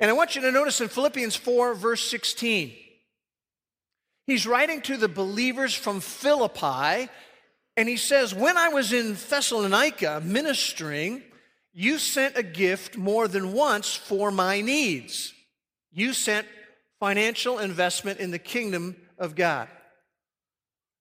And 0.00 0.10
I 0.10 0.14
want 0.14 0.36
you 0.36 0.42
to 0.42 0.52
notice 0.52 0.80
in 0.80 0.88
Philippians 0.88 1.36
4, 1.36 1.74
verse 1.74 2.08
16, 2.08 2.72
he's 4.26 4.46
writing 4.46 4.80
to 4.82 4.96
the 4.96 5.08
believers 5.08 5.74
from 5.74 6.00
Philippi, 6.00 7.10
and 7.76 7.88
he 7.88 7.96
says, 7.96 8.34
When 8.34 8.56
I 8.56 8.68
was 8.68 8.92
in 8.92 9.14
Thessalonica 9.14 10.20
ministering, 10.24 11.22
you 11.72 11.98
sent 11.98 12.36
a 12.36 12.42
gift 12.42 12.96
more 12.96 13.28
than 13.28 13.52
once 13.52 13.94
for 13.94 14.30
my 14.30 14.60
needs. 14.60 15.32
You 15.92 16.12
sent 16.12 16.46
financial 17.00 17.58
investment 17.58 18.20
in 18.20 18.30
the 18.30 18.38
kingdom 18.38 18.96
of 19.18 19.34
God. 19.34 19.68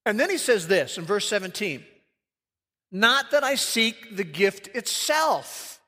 And 0.08 0.18
then 0.18 0.30
he 0.30 0.38
says 0.38 0.68
this 0.68 0.98
in 0.98 1.04
verse 1.04 1.28
17 1.28 1.84
Not 2.92 3.32
that 3.32 3.44
I 3.44 3.56
seek 3.56 4.16
the 4.16 4.24
gift 4.24 4.70
itself. 4.74 5.82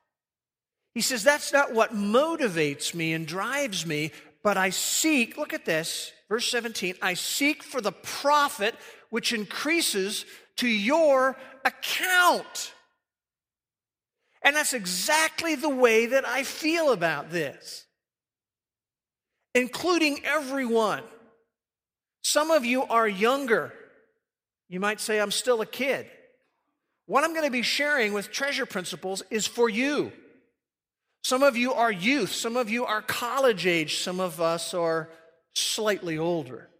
He 0.92 1.00
says, 1.00 1.24
That's 1.24 1.54
not 1.54 1.72
what 1.72 1.94
motivates 1.94 2.94
me 2.94 3.14
and 3.14 3.26
drives 3.26 3.86
me, 3.86 4.12
but 4.44 4.58
I 4.58 4.70
seek, 4.70 5.38
look 5.38 5.54
at 5.54 5.64
this, 5.64 6.12
verse 6.28 6.50
17, 6.50 6.96
I 7.00 7.14
seek 7.14 7.62
for 7.62 7.80
the 7.80 7.92
profit 7.92 8.74
which 9.08 9.32
increases 9.32 10.26
to 10.56 10.68
your 10.68 11.36
account. 11.64 12.74
And 14.42 14.54
that's 14.54 14.74
exactly 14.74 15.54
the 15.54 15.70
way 15.70 16.06
that 16.06 16.28
I 16.28 16.42
feel 16.42 16.92
about 16.92 17.30
this, 17.30 17.86
including 19.54 20.20
everyone. 20.24 21.04
Some 22.22 22.50
of 22.50 22.66
you 22.66 22.82
are 22.82 23.08
younger. 23.08 23.72
You 24.70 24.78
might 24.78 25.00
say, 25.00 25.20
I'm 25.20 25.32
still 25.32 25.60
a 25.60 25.66
kid. 25.66 26.06
What 27.06 27.24
I'm 27.24 27.32
going 27.32 27.44
to 27.44 27.50
be 27.50 27.62
sharing 27.62 28.12
with 28.12 28.30
treasure 28.30 28.64
principles 28.64 29.20
is 29.28 29.44
for 29.44 29.68
you. 29.68 30.12
Some 31.22 31.42
of 31.42 31.56
you 31.56 31.74
are 31.74 31.90
youth, 31.90 32.32
some 32.32 32.56
of 32.56 32.70
you 32.70 32.86
are 32.86 33.02
college 33.02 33.66
age, 33.66 33.98
some 33.98 34.20
of 34.20 34.40
us 34.40 34.72
are 34.72 35.10
slightly 35.54 36.16
older. 36.18 36.70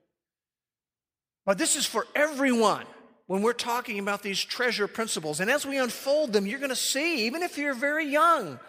But 1.44 1.58
this 1.58 1.74
is 1.74 1.84
for 1.84 2.06
everyone 2.14 2.86
when 3.26 3.42
we're 3.42 3.52
talking 3.52 3.98
about 3.98 4.22
these 4.22 4.42
treasure 4.42 4.86
principles. 4.86 5.40
And 5.40 5.50
as 5.50 5.66
we 5.66 5.76
unfold 5.76 6.32
them, 6.32 6.46
you're 6.46 6.60
going 6.60 6.70
to 6.70 6.76
see, 6.76 7.26
even 7.26 7.42
if 7.42 7.58
you're 7.58 7.74
very 7.74 8.06
young, 8.06 8.60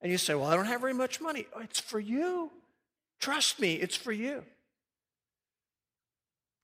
and 0.00 0.10
you 0.10 0.16
say, 0.16 0.34
Well, 0.34 0.48
I 0.48 0.56
don't 0.56 0.64
have 0.64 0.80
very 0.80 0.94
much 0.94 1.20
money, 1.20 1.46
oh, 1.54 1.60
it's 1.60 1.78
for 1.78 2.00
you. 2.00 2.50
Trust 3.20 3.60
me, 3.60 3.74
it's 3.74 3.96
for 3.96 4.12
you. 4.12 4.42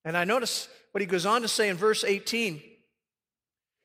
And 0.07 0.17
I 0.17 0.25
notice 0.25 0.69
what 0.93 1.01
he 1.01 1.07
goes 1.07 1.27
on 1.27 1.43
to 1.43 1.49
say 1.49 1.69
in 1.69 1.77
verse 1.77 2.05
18. 2.05 2.61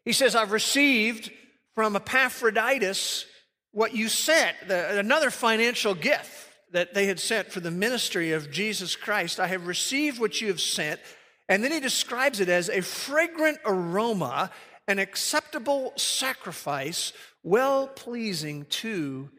He 0.05 0.13
says, 0.13 0.35
I've 0.35 0.51
received 0.51 1.31
from 1.75 1.95
Epaphroditus 1.95 3.25
what 3.71 3.95
you 3.95 4.07
sent, 4.07 4.55
the, 4.67 4.99
another 4.99 5.31
financial 5.31 5.95
gift 5.95 6.49
that 6.71 6.93
they 6.93 7.05
had 7.05 7.19
sent 7.19 7.51
for 7.51 7.59
the 7.59 7.71
ministry 7.71 8.31
of 8.31 8.51
Jesus 8.51 8.95
Christ. 8.95 9.39
I 9.39 9.47
have 9.47 9.67
received 9.67 10.19
what 10.19 10.41
you 10.41 10.47
have 10.47 10.61
sent. 10.61 10.99
And 11.47 11.63
then 11.63 11.71
he 11.71 11.79
describes 11.79 12.39
it 12.39 12.49
as 12.49 12.69
a 12.69 12.81
fragrant 12.81 13.59
aroma, 13.65 14.51
an 14.87 14.99
acceptable 14.99 15.93
sacrifice, 15.95 17.13
well 17.43 17.87
pleasing 17.87 18.65
to 18.69 19.29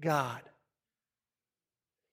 God. 0.00 0.40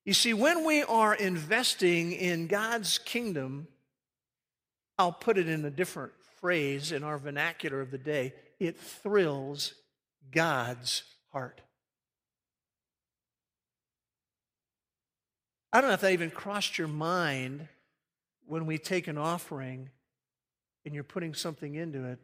You 0.05 0.13
see, 0.13 0.33
when 0.33 0.65
we 0.65 0.83
are 0.83 1.15
investing 1.15 2.11
in 2.11 2.47
God's 2.47 2.97
kingdom, 2.97 3.67
I'll 4.97 5.11
put 5.11 5.37
it 5.37 5.47
in 5.49 5.65
a 5.65 5.71
different 5.71 6.11
phrase 6.39 6.91
in 6.91 7.03
our 7.03 7.17
vernacular 7.17 7.81
of 7.81 7.91
the 7.91 7.97
day 7.97 8.33
it 8.59 8.79
thrills 8.79 9.73
God's 10.31 11.03
heart. 11.31 11.61
I 15.71 15.81
don't 15.81 15.89
know 15.89 15.95
if 15.95 16.01
that 16.01 16.13
even 16.13 16.29
crossed 16.29 16.77
your 16.77 16.87
mind 16.87 17.67
when 18.45 18.65
we 18.65 18.77
take 18.77 19.07
an 19.07 19.17
offering 19.17 19.89
and 20.85 20.93
you're 20.93 21.03
putting 21.03 21.33
something 21.33 21.75
into 21.75 22.05
it 22.05 22.19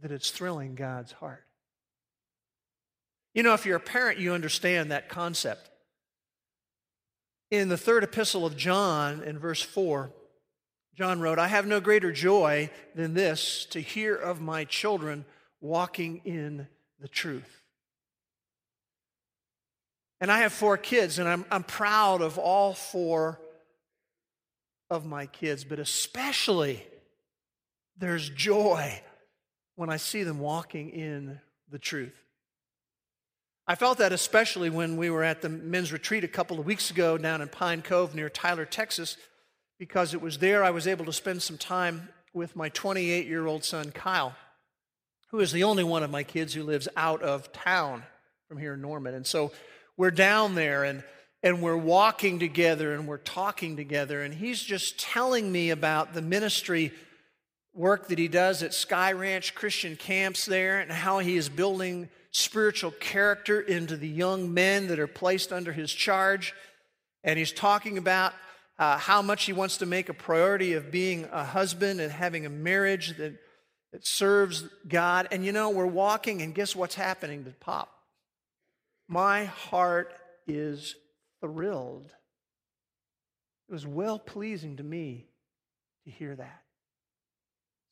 that 0.00 0.12
it's 0.12 0.30
thrilling 0.30 0.74
God's 0.74 1.12
heart. 1.12 1.44
You 3.34 3.42
know, 3.42 3.54
if 3.54 3.64
you're 3.64 3.76
a 3.76 3.80
parent, 3.80 4.18
you 4.18 4.32
understand 4.32 4.90
that 4.90 5.08
concept. 5.08 5.70
In 7.50 7.68
the 7.68 7.76
third 7.76 8.04
epistle 8.04 8.44
of 8.44 8.56
John, 8.56 9.22
in 9.22 9.38
verse 9.38 9.62
4, 9.62 10.12
John 10.98 11.20
wrote, 11.20 11.38
I 11.38 11.46
have 11.46 11.64
no 11.64 11.78
greater 11.78 12.10
joy 12.10 12.70
than 12.96 13.14
this 13.14 13.66
to 13.66 13.78
hear 13.78 14.16
of 14.16 14.40
my 14.40 14.64
children 14.64 15.24
walking 15.60 16.22
in 16.24 16.66
the 16.98 17.06
truth. 17.06 17.62
And 20.20 20.28
I 20.28 20.38
have 20.38 20.52
four 20.52 20.76
kids, 20.76 21.20
and 21.20 21.28
I'm, 21.28 21.44
I'm 21.52 21.62
proud 21.62 22.20
of 22.20 22.36
all 22.36 22.74
four 22.74 23.40
of 24.90 25.06
my 25.06 25.26
kids, 25.26 25.62
but 25.62 25.78
especially 25.78 26.84
there's 27.96 28.28
joy 28.28 29.00
when 29.76 29.90
I 29.90 29.98
see 29.98 30.24
them 30.24 30.40
walking 30.40 30.90
in 30.90 31.38
the 31.70 31.78
truth. 31.78 32.24
I 33.68 33.76
felt 33.76 33.98
that 33.98 34.10
especially 34.10 34.68
when 34.68 34.96
we 34.96 35.10
were 35.10 35.22
at 35.22 35.42
the 35.42 35.48
men's 35.48 35.92
retreat 35.92 36.24
a 36.24 36.28
couple 36.28 36.58
of 36.58 36.66
weeks 36.66 36.90
ago 36.90 37.16
down 37.16 37.40
in 37.40 37.46
Pine 37.46 37.82
Cove 37.82 38.16
near 38.16 38.28
Tyler, 38.28 38.64
Texas 38.64 39.16
because 39.78 40.12
it 40.14 40.20
was 40.20 40.38
there 40.38 40.64
I 40.64 40.70
was 40.70 40.86
able 40.86 41.04
to 41.04 41.12
spend 41.12 41.42
some 41.42 41.58
time 41.58 42.08
with 42.34 42.56
my 42.56 42.68
28 42.68 43.26
year 43.26 43.46
old 43.46 43.64
son, 43.64 43.92
Kyle, 43.92 44.34
who 45.30 45.40
is 45.40 45.52
the 45.52 45.64
only 45.64 45.84
one 45.84 46.02
of 46.02 46.10
my 46.10 46.22
kids 46.22 46.54
who 46.54 46.62
lives 46.62 46.88
out 46.96 47.22
of 47.22 47.52
town 47.52 48.02
from 48.48 48.58
here 48.58 48.74
in 48.74 48.80
Norman. 48.80 49.14
And 49.14 49.26
so 49.26 49.52
we're 49.96 50.10
down 50.10 50.54
there 50.54 50.84
and 50.84 51.02
and 51.40 51.62
we're 51.62 51.76
walking 51.76 52.40
together 52.40 52.94
and 52.94 53.06
we're 53.06 53.16
talking 53.16 53.76
together 53.76 54.22
and 54.22 54.34
he's 54.34 54.60
just 54.60 54.98
telling 54.98 55.50
me 55.52 55.70
about 55.70 56.12
the 56.12 56.22
ministry 56.22 56.92
work 57.72 58.08
that 58.08 58.18
he 58.18 58.26
does 58.26 58.64
at 58.64 58.74
Sky 58.74 59.12
Ranch 59.12 59.54
Christian 59.54 59.94
Camps 59.94 60.46
there 60.46 60.80
and 60.80 60.90
how 60.90 61.20
he 61.20 61.36
is 61.36 61.48
building 61.48 62.08
spiritual 62.32 62.90
character 62.90 63.60
into 63.60 63.96
the 63.96 64.08
young 64.08 64.52
men 64.52 64.88
that 64.88 64.98
are 64.98 65.06
placed 65.06 65.52
under 65.52 65.72
his 65.72 65.92
charge. 65.92 66.54
And 67.22 67.38
he's 67.38 67.52
talking 67.52 67.98
about 67.98 68.34
uh, 68.78 68.96
how 68.96 69.22
much 69.22 69.44
he 69.44 69.52
wants 69.52 69.78
to 69.78 69.86
make 69.86 70.08
a 70.08 70.14
priority 70.14 70.74
of 70.74 70.90
being 70.90 71.28
a 71.32 71.44
husband 71.44 72.00
and 72.00 72.12
having 72.12 72.46
a 72.46 72.50
marriage 72.50 73.16
that, 73.16 73.34
that 73.92 74.06
serves 74.06 74.64
God. 74.86 75.28
And 75.32 75.44
you 75.44 75.52
know, 75.52 75.70
we're 75.70 75.86
walking, 75.86 76.42
and 76.42 76.54
guess 76.54 76.76
what's 76.76 76.94
happening 76.94 77.44
to 77.44 77.50
Pop? 77.50 77.92
My 79.08 79.46
heart 79.46 80.14
is 80.46 80.94
thrilled. 81.40 82.12
It 83.68 83.72
was 83.72 83.86
well 83.86 84.18
pleasing 84.18 84.76
to 84.76 84.82
me 84.82 85.26
to 86.04 86.10
hear 86.10 86.36
that. 86.36 86.62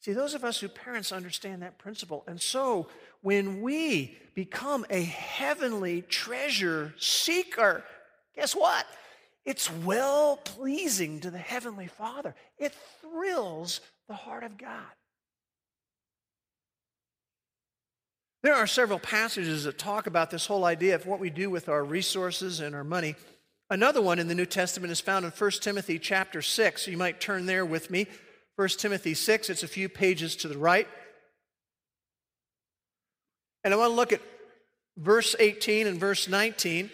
See, 0.00 0.12
those 0.12 0.34
of 0.34 0.44
us 0.44 0.60
who 0.60 0.68
parents 0.68 1.10
understand 1.10 1.62
that 1.62 1.78
principle. 1.78 2.22
And 2.28 2.40
so, 2.40 2.86
when 3.22 3.60
we 3.60 4.16
become 4.34 4.86
a 4.88 5.02
heavenly 5.02 6.02
treasure 6.02 6.94
seeker, 6.96 7.82
guess 8.36 8.54
what? 8.54 8.86
It's 9.46 9.70
well 9.70 10.36
pleasing 10.38 11.20
to 11.20 11.30
the 11.30 11.38
Heavenly 11.38 11.86
Father. 11.86 12.34
It 12.58 12.74
thrills 13.00 13.80
the 14.08 14.14
heart 14.14 14.42
of 14.42 14.58
God. 14.58 14.82
There 18.42 18.54
are 18.54 18.66
several 18.66 18.98
passages 18.98 19.64
that 19.64 19.78
talk 19.78 20.06
about 20.06 20.30
this 20.30 20.46
whole 20.46 20.64
idea 20.64 20.96
of 20.96 21.06
what 21.06 21.20
we 21.20 21.30
do 21.30 21.48
with 21.48 21.68
our 21.68 21.84
resources 21.84 22.60
and 22.60 22.74
our 22.74 22.84
money. 22.84 23.14
Another 23.70 24.02
one 24.02 24.18
in 24.18 24.28
the 24.28 24.34
New 24.34 24.46
Testament 24.46 24.92
is 24.92 25.00
found 25.00 25.24
in 25.24 25.30
1 25.30 25.50
Timothy 25.60 25.98
chapter 25.98 26.42
6. 26.42 26.88
You 26.88 26.96
might 26.96 27.20
turn 27.20 27.46
there 27.46 27.64
with 27.64 27.90
me. 27.90 28.06
1 28.56 28.68
Timothy 28.70 29.14
6, 29.14 29.50
it's 29.50 29.62
a 29.62 29.68
few 29.68 29.88
pages 29.88 30.34
to 30.36 30.48
the 30.48 30.58
right. 30.58 30.88
And 33.64 33.74
I 33.74 33.76
want 33.76 33.90
to 33.90 33.96
look 33.96 34.12
at 34.12 34.22
verse 34.96 35.36
18 35.38 35.86
and 35.86 36.00
verse 36.00 36.28
19. 36.28 36.90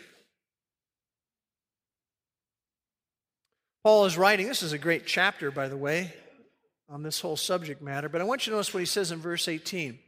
Paul 3.84 4.04
is 4.04 4.16
writing, 4.16 4.46
this 4.46 4.62
is 4.62 4.72
a 4.72 4.78
great 4.78 5.06
chapter, 5.06 5.50
by 5.50 5.66
the 5.66 5.76
way, 5.76 6.14
on 6.88 7.02
this 7.02 7.20
whole 7.20 7.36
subject 7.36 7.82
matter, 7.82 8.08
but 8.08 8.20
I 8.20 8.24
want 8.24 8.46
you 8.46 8.52
to 8.52 8.56
notice 8.56 8.72
what 8.72 8.80
he 8.80 8.86
says 8.86 9.10
in 9.10 9.18
verse 9.18 9.48
18. 9.48 9.98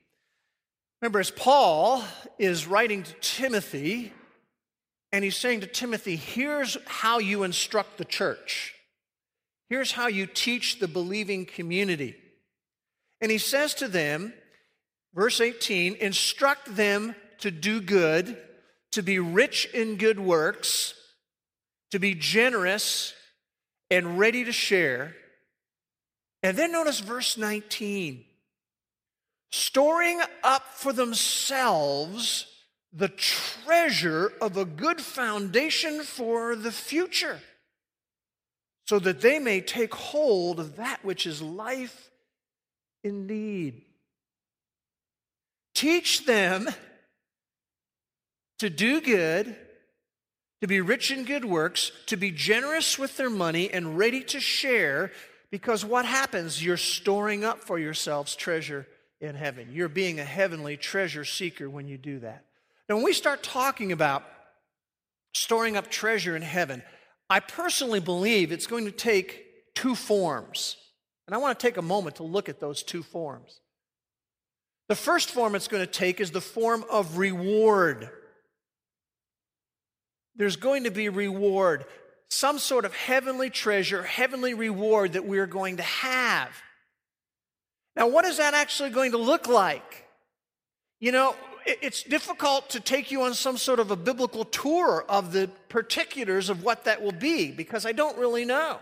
Remember, 1.02 1.18
as 1.18 1.32
Paul 1.32 2.04
is 2.38 2.68
writing 2.68 3.02
to 3.02 3.12
Timothy, 3.20 4.12
and 5.12 5.24
he's 5.24 5.36
saying 5.36 5.62
to 5.62 5.66
Timothy, 5.66 6.14
here's 6.14 6.76
how 6.86 7.18
you 7.18 7.42
instruct 7.42 7.98
the 7.98 8.04
church. 8.04 8.74
Here's 9.68 9.90
how 9.90 10.06
you 10.06 10.26
teach 10.26 10.78
the 10.78 10.86
believing 10.86 11.44
community. 11.44 12.14
And 13.20 13.30
he 13.30 13.38
says 13.38 13.74
to 13.74 13.88
them, 13.88 14.32
verse 15.14 15.40
18, 15.40 15.96
instruct 15.96 16.76
them 16.76 17.16
to 17.38 17.50
do 17.50 17.80
good, 17.80 18.36
to 18.92 19.02
be 19.02 19.18
rich 19.18 19.68
in 19.74 19.96
good 19.96 20.20
works, 20.20 20.94
to 21.90 21.98
be 21.98 22.14
generous, 22.14 23.14
and 23.94 24.18
ready 24.18 24.44
to 24.44 24.52
share. 24.52 25.14
And 26.42 26.56
then 26.56 26.72
notice 26.72 27.00
verse 27.00 27.36
19 27.38 28.24
storing 29.50 30.20
up 30.42 30.64
for 30.74 30.92
themselves 30.92 32.46
the 32.92 33.08
treasure 33.08 34.32
of 34.40 34.56
a 34.56 34.64
good 34.64 35.00
foundation 35.00 36.02
for 36.02 36.56
the 36.56 36.72
future, 36.72 37.38
so 38.86 38.98
that 38.98 39.20
they 39.20 39.38
may 39.38 39.60
take 39.60 39.94
hold 39.94 40.58
of 40.58 40.76
that 40.76 41.04
which 41.04 41.24
is 41.24 41.40
life 41.40 42.10
indeed. 43.04 43.82
Teach 45.72 46.26
them 46.26 46.68
to 48.58 48.68
do 48.68 49.00
good 49.00 49.56
to 50.60 50.66
be 50.66 50.80
rich 50.80 51.10
in 51.10 51.24
good 51.24 51.44
works, 51.44 51.92
to 52.06 52.16
be 52.16 52.30
generous 52.30 52.98
with 52.98 53.16
their 53.16 53.30
money 53.30 53.70
and 53.70 53.98
ready 53.98 54.22
to 54.22 54.40
share, 54.40 55.12
because 55.50 55.84
what 55.84 56.04
happens? 56.04 56.64
You're 56.64 56.76
storing 56.76 57.44
up 57.44 57.60
for 57.60 57.78
yourselves 57.78 58.34
treasure 58.34 58.86
in 59.20 59.34
heaven. 59.34 59.68
You're 59.72 59.88
being 59.88 60.20
a 60.20 60.24
heavenly 60.24 60.76
treasure 60.76 61.24
seeker 61.24 61.68
when 61.68 61.88
you 61.88 61.98
do 61.98 62.20
that. 62.20 62.44
Now, 62.88 62.96
when 62.96 63.04
we 63.04 63.12
start 63.12 63.42
talking 63.42 63.92
about 63.92 64.24
storing 65.32 65.76
up 65.76 65.90
treasure 65.90 66.36
in 66.36 66.42
heaven, 66.42 66.82
I 67.30 67.40
personally 67.40 68.00
believe 68.00 68.52
it's 68.52 68.66
going 68.66 68.84
to 68.84 68.90
take 68.90 69.74
two 69.74 69.94
forms. 69.94 70.76
And 71.26 71.34
I 71.34 71.38
want 71.38 71.58
to 71.58 71.66
take 71.66 71.76
a 71.76 71.82
moment 71.82 72.16
to 72.16 72.22
look 72.22 72.48
at 72.48 72.60
those 72.60 72.82
two 72.82 73.02
forms. 73.02 73.60
The 74.88 74.94
first 74.94 75.30
form 75.30 75.54
it's 75.54 75.68
going 75.68 75.84
to 75.84 75.90
take 75.90 76.20
is 76.20 76.30
the 76.30 76.40
form 76.40 76.84
of 76.90 77.16
reward 77.16 78.10
there's 80.36 80.56
going 80.56 80.84
to 80.84 80.90
be 80.90 81.08
reward, 81.08 81.84
some 82.28 82.58
sort 82.58 82.84
of 82.84 82.94
heavenly 82.94 83.50
treasure, 83.50 84.02
heavenly 84.02 84.54
reward 84.54 85.12
that 85.12 85.24
we're 85.24 85.46
going 85.46 85.76
to 85.76 85.82
have. 85.82 86.50
Now, 87.96 88.08
what 88.08 88.24
is 88.24 88.38
that 88.38 88.54
actually 88.54 88.90
going 88.90 89.12
to 89.12 89.18
look 89.18 89.46
like? 89.46 90.06
You 91.00 91.12
know, 91.12 91.36
it's 91.66 92.02
difficult 92.02 92.70
to 92.70 92.80
take 92.80 93.10
you 93.10 93.22
on 93.22 93.34
some 93.34 93.56
sort 93.56 93.80
of 93.80 93.90
a 93.90 93.96
biblical 93.96 94.44
tour 94.44 95.04
of 95.08 95.32
the 95.32 95.48
particulars 95.68 96.48
of 96.48 96.62
what 96.62 96.84
that 96.84 97.02
will 97.02 97.12
be 97.12 97.50
because 97.50 97.86
I 97.86 97.92
don't 97.92 98.18
really 98.18 98.44
know. 98.44 98.80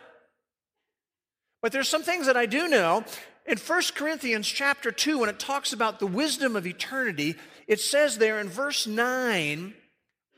But 1.61 1.73
there's 1.73 1.89
some 1.89 2.03
things 2.03 2.27
that 2.27 2.37
I 2.37 2.47
do 2.47 2.69
know. 2.69 3.05
In 3.47 3.59
1 3.59 3.83
Corinthians 3.95 4.49
chapter 4.49 4.91
2, 4.91 5.19
when 5.19 5.29
it 5.29 5.39
talks 5.39 5.73
about 5.73 5.99
the 5.99 6.07
wisdom 6.07 6.57
of 6.57 6.67
eternity, 6.67 7.37
it 7.67 7.81
says 7.81 8.19
there 8.19 8.41
in 8.41 8.49
verse 8.49 8.87
9, 8.87 9.75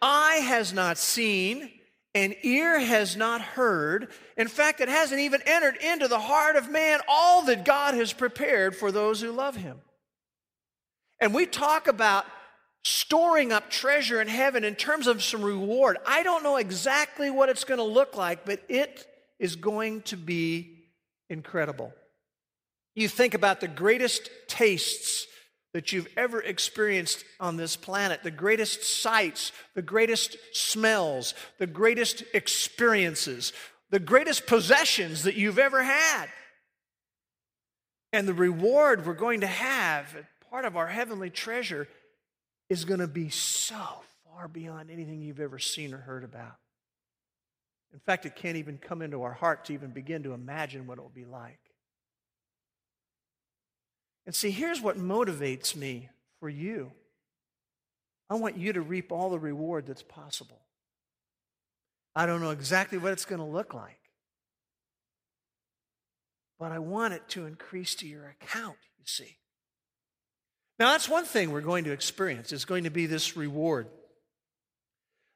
eye 0.04 0.42
has 0.44 0.74
not 0.74 0.98
seen, 0.98 1.70
and 2.14 2.36
ear 2.42 2.78
has 2.78 3.16
not 3.16 3.40
heard. 3.40 4.10
In 4.36 4.48
fact, 4.48 4.80
it 4.80 4.88
hasn't 4.88 5.20
even 5.20 5.40
entered 5.46 5.76
into 5.76 6.06
the 6.06 6.20
heart 6.20 6.56
of 6.56 6.70
man 6.70 7.00
all 7.08 7.42
that 7.46 7.64
God 7.64 7.94
has 7.94 8.12
prepared 8.12 8.76
for 8.76 8.92
those 8.92 9.22
who 9.22 9.32
love 9.32 9.56
him. 9.56 9.78
And 11.20 11.32
we 11.32 11.46
talk 11.46 11.88
about 11.88 12.26
storing 12.84 13.50
up 13.50 13.70
treasure 13.70 14.20
in 14.20 14.28
heaven 14.28 14.62
in 14.62 14.74
terms 14.74 15.06
of 15.06 15.22
some 15.22 15.42
reward. 15.42 15.96
I 16.06 16.22
don't 16.22 16.42
know 16.42 16.56
exactly 16.56 17.30
what 17.30 17.48
it's 17.48 17.64
going 17.64 17.78
to 17.78 17.84
look 17.84 18.14
like, 18.14 18.44
but 18.44 18.60
it 18.68 19.06
is 19.38 19.56
going 19.56 20.02
to 20.02 20.18
be 20.18 20.84
incredible. 21.30 21.94
You 22.94 23.08
think 23.08 23.32
about 23.32 23.60
the 23.60 23.68
greatest 23.68 24.28
tastes 24.48 25.26
that 25.74 25.92
you've 25.92 26.08
ever 26.16 26.40
experienced 26.40 27.24
on 27.40 27.56
this 27.56 27.76
planet, 27.76 28.22
the 28.22 28.30
greatest 28.30 28.84
sights, 28.84 29.50
the 29.74 29.82
greatest 29.82 30.36
smells, 30.52 31.34
the 31.58 31.66
greatest 31.66 32.22
experiences, 32.32 33.52
the 33.90 33.98
greatest 33.98 34.46
possessions 34.46 35.24
that 35.24 35.34
you've 35.34 35.58
ever 35.58 35.82
had. 35.82 36.26
And 38.12 38.26
the 38.26 38.34
reward 38.34 39.04
we're 39.04 39.14
going 39.14 39.40
to 39.40 39.48
have, 39.48 40.14
part 40.48 40.64
of 40.64 40.76
our 40.76 40.86
heavenly 40.86 41.28
treasure, 41.28 41.88
is 42.70 42.84
going 42.84 43.00
to 43.00 43.08
be 43.08 43.28
so 43.28 43.74
far 44.24 44.46
beyond 44.46 44.92
anything 44.92 45.20
you've 45.20 45.40
ever 45.40 45.58
seen 45.58 45.92
or 45.92 45.98
heard 45.98 46.22
about. 46.22 46.54
In 47.92 47.98
fact, 47.98 48.26
it 48.26 48.36
can't 48.36 48.56
even 48.56 48.78
come 48.78 49.02
into 49.02 49.22
our 49.22 49.32
heart 49.32 49.64
to 49.64 49.72
even 49.72 49.90
begin 49.90 50.22
to 50.22 50.34
imagine 50.34 50.86
what 50.86 50.98
it 50.98 51.00
will 51.00 51.10
be 51.10 51.24
like. 51.24 51.58
And 54.26 54.34
see, 54.34 54.50
here's 54.50 54.80
what 54.80 54.98
motivates 54.98 55.76
me 55.76 56.08
for 56.40 56.48
you 56.48 56.92
I 58.30 58.34
want 58.34 58.56
you 58.56 58.72
to 58.72 58.80
reap 58.80 59.12
all 59.12 59.30
the 59.30 59.38
reward 59.38 59.86
that's 59.86 60.02
possible. 60.02 60.60
I 62.16 62.26
don't 62.26 62.40
know 62.40 62.50
exactly 62.50 62.98
what 62.98 63.12
it's 63.12 63.24
going 63.24 63.40
to 63.40 63.44
look 63.44 63.74
like, 63.74 64.00
but 66.58 66.72
I 66.72 66.78
want 66.78 67.12
it 67.12 67.28
to 67.30 67.46
increase 67.46 67.94
to 67.96 68.06
your 68.06 68.26
account, 68.28 68.76
you 68.98 69.04
see. 69.04 69.36
Now, 70.78 70.92
that's 70.92 71.08
one 71.08 71.24
thing 71.24 71.50
we're 71.50 71.60
going 71.60 71.84
to 71.84 71.92
experience, 71.92 72.52
is 72.52 72.64
going 72.64 72.84
to 72.84 72.90
be 72.90 73.06
this 73.06 73.36
reward. 73.36 73.88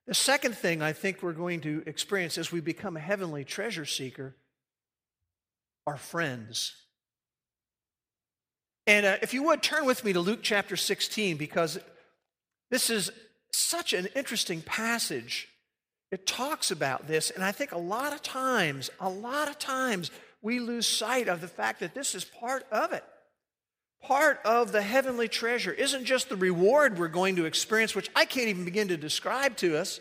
The 0.06 0.14
second 0.14 0.56
thing 0.56 0.80
I 0.80 0.92
think 0.92 1.22
we're 1.22 1.32
going 1.32 1.60
to 1.60 1.82
experience 1.86 2.38
as 2.38 2.50
we 2.50 2.60
become 2.60 2.96
a 2.96 3.00
heavenly 3.00 3.44
treasure 3.44 3.84
seeker 3.84 4.34
are 5.86 5.98
friends. 5.98 6.74
And 8.88 9.04
uh, 9.04 9.16
if 9.20 9.34
you 9.34 9.42
would 9.44 9.62
turn 9.62 9.84
with 9.84 10.02
me 10.02 10.14
to 10.14 10.20
Luke 10.20 10.40
chapter 10.42 10.74
16, 10.74 11.36
because 11.36 11.78
this 12.70 12.88
is 12.88 13.10
such 13.52 13.92
an 13.92 14.08
interesting 14.16 14.62
passage. 14.62 15.46
It 16.10 16.26
talks 16.26 16.70
about 16.70 17.06
this, 17.06 17.30
and 17.30 17.44
I 17.44 17.52
think 17.52 17.72
a 17.72 17.78
lot 17.78 18.14
of 18.14 18.22
times, 18.22 18.88
a 18.98 19.10
lot 19.10 19.48
of 19.48 19.58
times, 19.58 20.10
we 20.40 20.58
lose 20.58 20.88
sight 20.88 21.28
of 21.28 21.42
the 21.42 21.48
fact 21.48 21.80
that 21.80 21.94
this 21.94 22.14
is 22.14 22.24
part 22.24 22.64
of 22.72 22.94
it. 22.94 23.04
Part 24.02 24.40
of 24.46 24.72
the 24.72 24.80
heavenly 24.80 25.28
treasure 25.28 25.72
isn't 25.72 26.06
just 26.06 26.30
the 26.30 26.36
reward 26.36 26.98
we're 26.98 27.08
going 27.08 27.36
to 27.36 27.44
experience, 27.44 27.94
which 27.94 28.08
I 28.16 28.24
can't 28.24 28.48
even 28.48 28.64
begin 28.64 28.88
to 28.88 28.96
describe 28.96 29.58
to 29.58 29.76
us, 29.76 30.00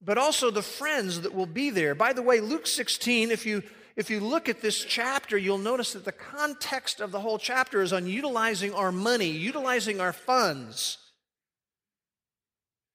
but 0.00 0.16
also 0.16 0.50
the 0.50 0.62
friends 0.62 1.20
that 1.20 1.34
will 1.34 1.44
be 1.44 1.68
there. 1.68 1.94
By 1.94 2.14
the 2.14 2.22
way, 2.22 2.40
Luke 2.40 2.66
16, 2.66 3.30
if 3.30 3.44
you 3.44 3.62
if 3.96 4.10
you 4.10 4.20
look 4.20 4.48
at 4.48 4.60
this 4.60 4.84
chapter, 4.84 5.38
you'll 5.38 5.56
notice 5.56 5.94
that 5.94 6.04
the 6.04 6.12
context 6.12 7.00
of 7.00 7.12
the 7.12 7.20
whole 7.20 7.38
chapter 7.38 7.80
is 7.80 7.94
on 7.94 8.06
utilizing 8.06 8.74
our 8.74 8.92
money, 8.92 9.30
utilizing 9.30 10.00
our 10.00 10.12
funds. 10.12 10.98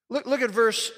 Look, 0.09 0.27
look 0.27 0.41
at 0.41 0.51
verse 0.51 0.91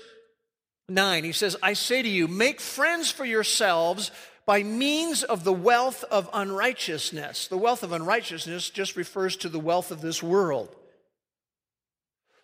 9. 0.90 1.24
He 1.24 1.32
says, 1.32 1.56
I 1.64 1.74
say 1.74 2.02
to 2.02 2.10
you, 2.10 2.28
make 2.28 2.60
friends 2.60 3.12
for 3.12 3.24
yourselves 3.24 4.12
by 4.46 4.62
means 4.62 5.24
of 5.24 5.46
the 5.46 5.54
wealth 5.54 6.04
of 6.12 6.30
unrighteousness. 6.34 7.48
The 7.48 7.58
wealth 7.58 7.84
of 7.84 7.94
unrighteousness 7.94 8.70
just 8.72 8.98
refers 8.98 9.38
to 9.38 9.50
the 9.50 9.60
wealth 9.60 9.90
of 9.90 10.02
this 10.02 10.22
world. 10.22 10.76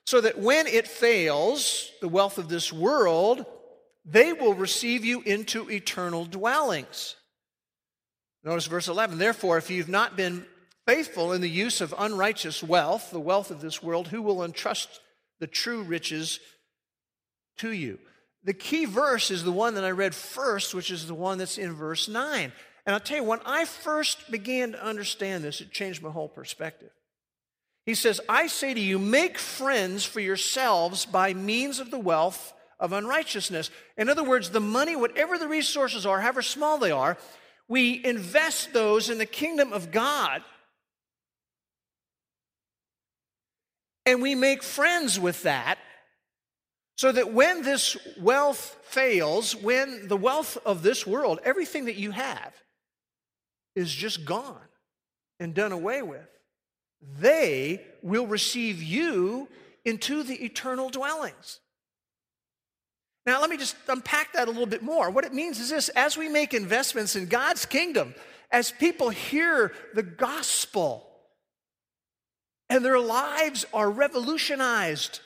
So 0.06 0.22
that 0.22 0.39
when 0.39 0.65
it 0.65 0.88
fails, 0.88 1.91
the 2.00 2.08
wealth 2.08 2.38
of 2.38 2.48
this 2.48 2.72
world, 2.72 3.45
they 4.06 4.32
will 4.32 4.54
receive 4.54 5.04
you 5.04 5.22
into 5.22 5.69
eternal 5.69 6.24
dwellings. 6.24 7.15
Notice 8.43 8.67
verse 8.67 8.88
11. 8.88 9.17
Therefore, 9.17 9.58
if 9.58 9.69
you've 9.69 9.89
not 9.89 10.15
been 10.15 10.45
faithful 10.88 11.34
in 11.34 11.41
the 11.41 11.49
use 11.49 11.82
of 11.82 11.93
unrighteous 11.97 12.63
wealth, 12.63 13.12
the 13.12 13.19
wealth 13.19 13.52
of 13.52 13.62
this 13.62 13.84
world, 13.84 14.08
who 14.08 14.21
will 14.21 14.43
entrust 14.43 15.02
the 15.39 15.47
true 15.47 15.84
riches 15.84 16.39
to 17.58 17.71
you? 17.71 17.99
The 18.43 18.54
key 18.54 18.86
verse 18.86 19.32
is 19.32 19.43
the 19.43 19.52
one 19.52 19.75
that 19.75 19.84
I 19.84 19.91
read 19.91 20.15
first, 20.15 20.73
which 20.73 20.89
is 20.91 21.08
the 21.08 21.13
one 21.13 21.38
that's 21.38 21.58
in 21.58 21.73
verse 21.73 22.08
9. 22.08 22.52
And 22.86 22.93
I'll 22.93 22.99
tell 22.99 23.17
you, 23.17 23.23
when 23.23 23.41
I 23.45 23.65
first 23.65 24.32
began 24.32 24.71
to 24.71 24.84
understand 24.84 25.43
this, 25.43 25.60
it 25.62 25.71
changed 25.71 26.02
my 26.02 26.10
whole 26.10 26.30
perspective. 26.30 26.91
He 27.86 27.95
says, 27.95 28.21
I 28.30 28.47
say 28.47 28.73
to 28.73 28.80
you, 28.80 28.97
make 28.97 29.38
friends 29.38 30.06
for 30.06 30.21
yourselves 30.21 31.06
by 31.06 31.34
means 31.34 31.80
of 31.80 31.91
the 31.91 31.99
wealth 31.99 32.54
of 32.80 32.93
unrighteousness. 32.93 33.69
In 33.97 34.10
other 34.10 34.23
words, 34.23 34.52
the 34.52 34.62
money, 34.62 34.95
whatever 34.95 35.38
the 35.38 35.47
resources 35.47 36.06
are, 36.06 36.21
however 36.21 36.41
small 36.41 36.78
they 36.78 36.91
are, 36.91 37.17
we 37.69 38.03
invest 38.03 38.73
those 38.73 39.10
in 39.10 39.19
the 39.19 39.25
kingdom 39.27 39.71
of 39.71 39.91
God. 39.91 40.41
And 44.05 44.21
we 44.23 44.34
make 44.34 44.63
friends 44.63 45.19
with 45.19 45.43
that 45.43 45.77
so 46.95 47.12
that 47.12 47.32
when 47.32 47.62
this 47.62 47.95
wealth 48.19 48.75
fails, 48.82 49.55
when 49.55 50.08
the 50.08 50.17
wealth 50.17 50.58
of 50.65 50.82
this 50.82 51.05
world, 51.05 51.39
everything 51.45 51.86
that 51.86 51.95
you 51.95 52.12
have, 52.12 52.53
is 53.75 53.93
just 53.93 54.25
gone 54.25 54.58
and 55.39 55.53
done 55.53 55.71
away 55.71 56.01
with, 56.01 56.27
they 57.19 57.86
will 58.01 58.25
receive 58.25 58.82
you 58.82 59.47
into 59.86 60.23
the 60.23 60.43
eternal 60.43 60.89
dwellings. 60.89 61.60
Now, 63.29 63.39
let 63.41 63.51
me 63.51 63.57
just 63.57 63.75
unpack 63.87 64.33
that 64.33 64.47
a 64.47 64.51
little 64.51 64.65
bit 64.65 64.81
more. 64.81 65.11
What 65.11 65.23
it 65.23 65.35
means 65.35 65.59
is 65.59 65.69
this 65.69 65.89
as 65.89 66.17
we 66.17 66.27
make 66.27 66.55
investments 66.55 67.15
in 67.15 67.27
God's 67.27 67.63
kingdom, 67.63 68.15
as 68.49 68.71
people 68.71 69.11
hear 69.11 69.71
the 69.93 70.01
gospel 70.01 71.07
and 72.69 72.83
their 72.83 72.97
lives 72.97 73.67
are 73.71 73.87
revolutionized, 73.87 75.19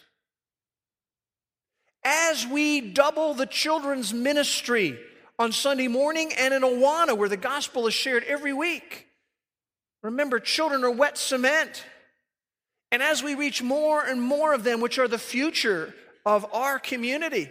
as 2.03 2.45
we 2.45 2.81
double 2.81 3.35
the 3.35 3.45
children's 3.45 4.13
ministry 4.13 4.99
on 5.39 5.53
Sunday 5.53 5.87
morning 5.87 6.33
and 6.37 6.53
in 6.53 6.61
Awana, 6.61 7.17
where 7.17 7.29
the 7.29 7.37
gospel 7.37 7.87
is 7.87 7.93
shared 7.93 8.25
every 8.25 8.51
week. 8.51 9.07
Remember, 10.01 10.41
children 10.41 10.83
are 10.83 10.91
wet 10.91 11.17
cement. 11.17 11.85
And 12.91 13.01
as 13.01 13.23
we 13.23 13.35
reach 13.35 13.63
more 13.63 14.03
and 14.03 14.21
more 14.21 14.53
of 14.53 14.65
them, 14.65 14.81
which 14.81 14.99
are 14.99 15.07
the 15.07 15.17
future 15.17 15.95
of 16.25 16.45
our 16.53 16.79
community, 16.79 17.49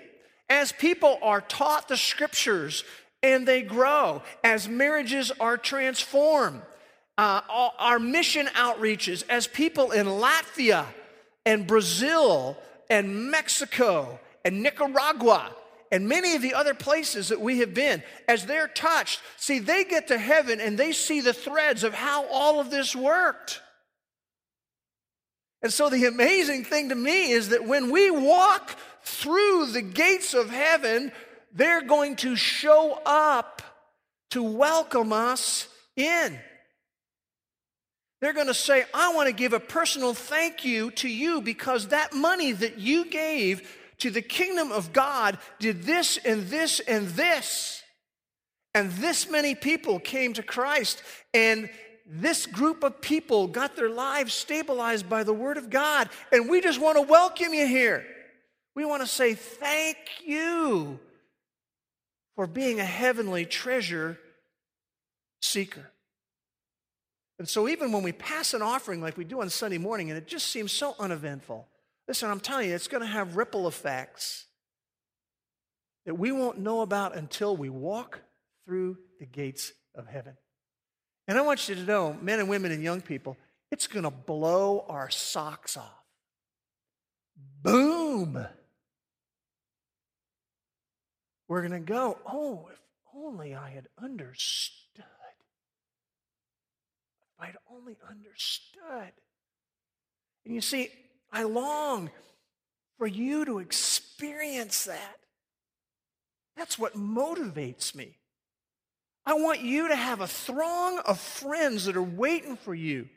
as 0.48 0.72
people 0.72 1.18
are 1.22 1.40
taught 1.40 1.88
the 1.88 1.96
scriptures 1.96 2.85
and 3.22 3.46
they 3.46 3.62
grow, 3.62 4.22
as 4.42 4.68
marriages 4.68 5.33
are 5.40 5.57
transformed, 5.57 6.61
uh, 7.16 7.40
our 7.78 7.98
mission 7.98 8.46
outreaches, 8.48 9.24
as 9.28 9.46
people 9.46 9.92
in 9.92 10.07
Latvia 10.07 10.87
and 11.46 11.66
Brazil 11.66 12.57
and 12.90 13.31
Mexico 13.31 14.18
and 14.44 14.62
Nicaragua 14.62 15.55
and 15.90 16.09
many 16.09 16.35
of 16.35 16.42
the 16.42 16.55
other 16.55 16.74
places 16.74 17.28
that 17.28 17.40
we 17.40 17.59
have 17.59 17.74
been, 17.74 18.02
as 18.26 18.46
they're 18.46 18.68
touched, 18.68 19.20
see, 19.37 19.59
they 19.59 19.85
get 19.85 20.09
to 20.09 20.18
heaven 20.18 20.61
and 20.61 20.78
they 20.78 20.92
see 20.92 21.20
the 21.20 21.35
threads 21.35 21.85
of 21.85 21.94
how 21.94 22.26
all 22.26 22.61
of 22.61 22.70
this 22.70 22.96
worked. 22.96 23.62
And 25.62 25.72
so 25.72 25.88
the 25.88 26.07
amazing 26.07 26.64
thing 26.64 26.88
to 26.88 26.94
me 26.94 27.31
is 27.31 27.51
that 27.51 27.66
when 27.66 27.90
we 27.90 28.11
walk 28.11 28.77
through 29.05 29.66
the 29.66 29.83
gates 29.83 30.35
of 30.35 30.51
heaven, 30.51 31.12
they're 31.53 31.83
going 31.83 32.16
to 32.16 32.35
show 32.35 33.01
up 33.07 33.62
to 34.31 34.42
welcome 34.42 35.12
us 35.12 35.68
in. 35.96 36.38
They're 38.20 38.33
going 38.33 38.46
to 38.46 38.55
say, 38.55 38.85
I 38.94 39.14
want 39.14 39.29
to 39.29 39.35
give 39.35 39.53
a 39.53 39.61
personal 39.61 40.14
thank 40.14 40.64
you 40.64 40.90
to 40.92 41.09
you 41.09 41.40
because 41.40 41.88
that 41.88 42.12
money 42.12 42.53
that 42.53 42.79
you 42.79 43.05
gave 43.05 43.68
to 43.98 44.11
the 44.11 44.22
kingdom 44.22 44.72
of 44.72 44.92
God 44.92 45.38
did 45.59 45.83
this 45.83 46.18
and 46.18 46.46
this 46.48 46.81
and 46.81 47.09
this. 47.09 47.83
And 48.75 48.90
this 48.92 49.29
many 49.29 49.55
people 49.55 49.98
came 49.98 50.33
to 50.35 50.42
Christ. 50.42 51.03
And 51.35 51.68
this 52.14 52.44
group 52.44 52.85
of 52.85 53.01
people 53.01 53.46
got 53.46 53.75
their 53.75 53.88
lives 53.88 54.35
stabilized 54.35 55.09
by 55.09 55.25
the 55.25 55.33
Word 55.33 55.57
of 55.57 55.70
God, 55.70 56.11
and 56.31 56.51
we 56.51 56.61
just 56.61 56.79
want 56.79 56.96
to 56.96 57.03
welcome 57.03 57.55
you 57.55 57.66
here. 57.66 58.05
We 58.75 58.85
want 58.85 59.01
to 59.03 59.09
say 59.09 59.33
thank 59.33 59.96
you 60.22 61.01
for 62.37 62.46
being 62.46 62.81
a 62.81 62.85
heavenly 62.85 63.46
treasure 63.46 64.18
seeker. 65.40 65.90
And 67.38 67.48
so, 67.48 67.66
even 67.66 67.92
when 67.92 68.03
we 68.03 68.12
pass 68.12 68.53
an 68.53 68.61
offering 68.61 69.01
like 69.01 69.16
we 69.16 69.25
do 69.25 69.40
on 69.40 69.48
Sunday 69.48 69.79
morning, 69.79 70.11
and 70.11 70.18
it 70.18 70.27
just 70.27 70.46
seems 70.46 70.70
so 70.70 70.94
uneventful, 70.98 71.66
listen, 72.07 72.31
I'm 72.31 72.40
telling 72.40 72.68
you, 72.68 72.75
it's 72.75 72.88
going 72.88 73.03
to 73.03 73.07
have 73.07 73.37
ripple 73.37 73.66
effects 73.66 74.44
that 76.05 76.18
we 76.18 76.31
won't 76.31 76.59
know 76.59 76.83
about 76.83 77.16
until 77.16 77.57
we 77.57 77.70
walk 77.70 78.20
through 78.66 78.98
the 79.18 79.27
gates 79.27 79.72
of 79.94 80.07
heaven. 80.07 80.37
And 81.28 81.38
I 81.38 81.40
want 81.40 81.68
you 81.68 81.74
to 81.74 81.82
know, 81.82 82.16
men 82.20 82.40
and 82.40 82.48
women 82.48 82.72
and 82.72 82.82
young 82.82 83.00
people, 83.00 83.37
it's 83.70 83.87
going 83.87 84.04
to 84.04 84.11
blow 84.11 84.85
our 84.88 85.08
socks 85.08 85.76
off. 85.76 86.04
Boom! 87.62 88.46
We're 91.48 91.61
going 91.61 91.72
to 91.72 91.80
go, 91.80 92.18
oh, 92.26 92.68
if 92.72 92.80
only 93.14 93.54
I 93.54 93.70
had 93.70 93.87
understood. 94.02 95.04
If 97.22 97.40
I'd 97.40 97.56
only 97.70 97.96
understood. 98.08 99.12
And 100.44 100.54
you 100.54 100.61
see, 100.61 100.90
I 101.30 101.44
long 101.44 102.11
for 102.98 103.06
you 103.06 103.44
to 103.44 103.58
experience 103.58 104.85
that. 104.85 105.16
That's 106.56 106.78
what 106.78 106.94
motivates 106.94 107.94
me. 107.94 108.16
I 109.24 109.35
want 109.35 109.61
you 109.61 109.88
to 109.88 109.96
have 109.96 110.20
a 110.20 110.26
throng 110.26 110.98
of 111.00 111.18
friends 111.20 111.85
that 111.85 111.96
are 111.96 112.02
waiting 112.02 112.56
for 112.56 112.74
you. 112.74 113.08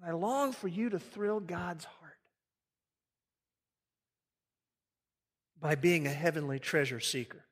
And 0.00 0.10
I 0.10 0.14
long 0.14 0.52
for 0.52 0.68
you 0.68 0.90
to 0.90 0.98
thrill 0.98 1.40
God's 1.40 1.84
heart 1.84 2.00
by 5.60 5.74
being 5.74 6.06
a 6.06 6.10
heavenly 6.10 6.58
treasure 6.58 7.00
seeker. 7.00 7.44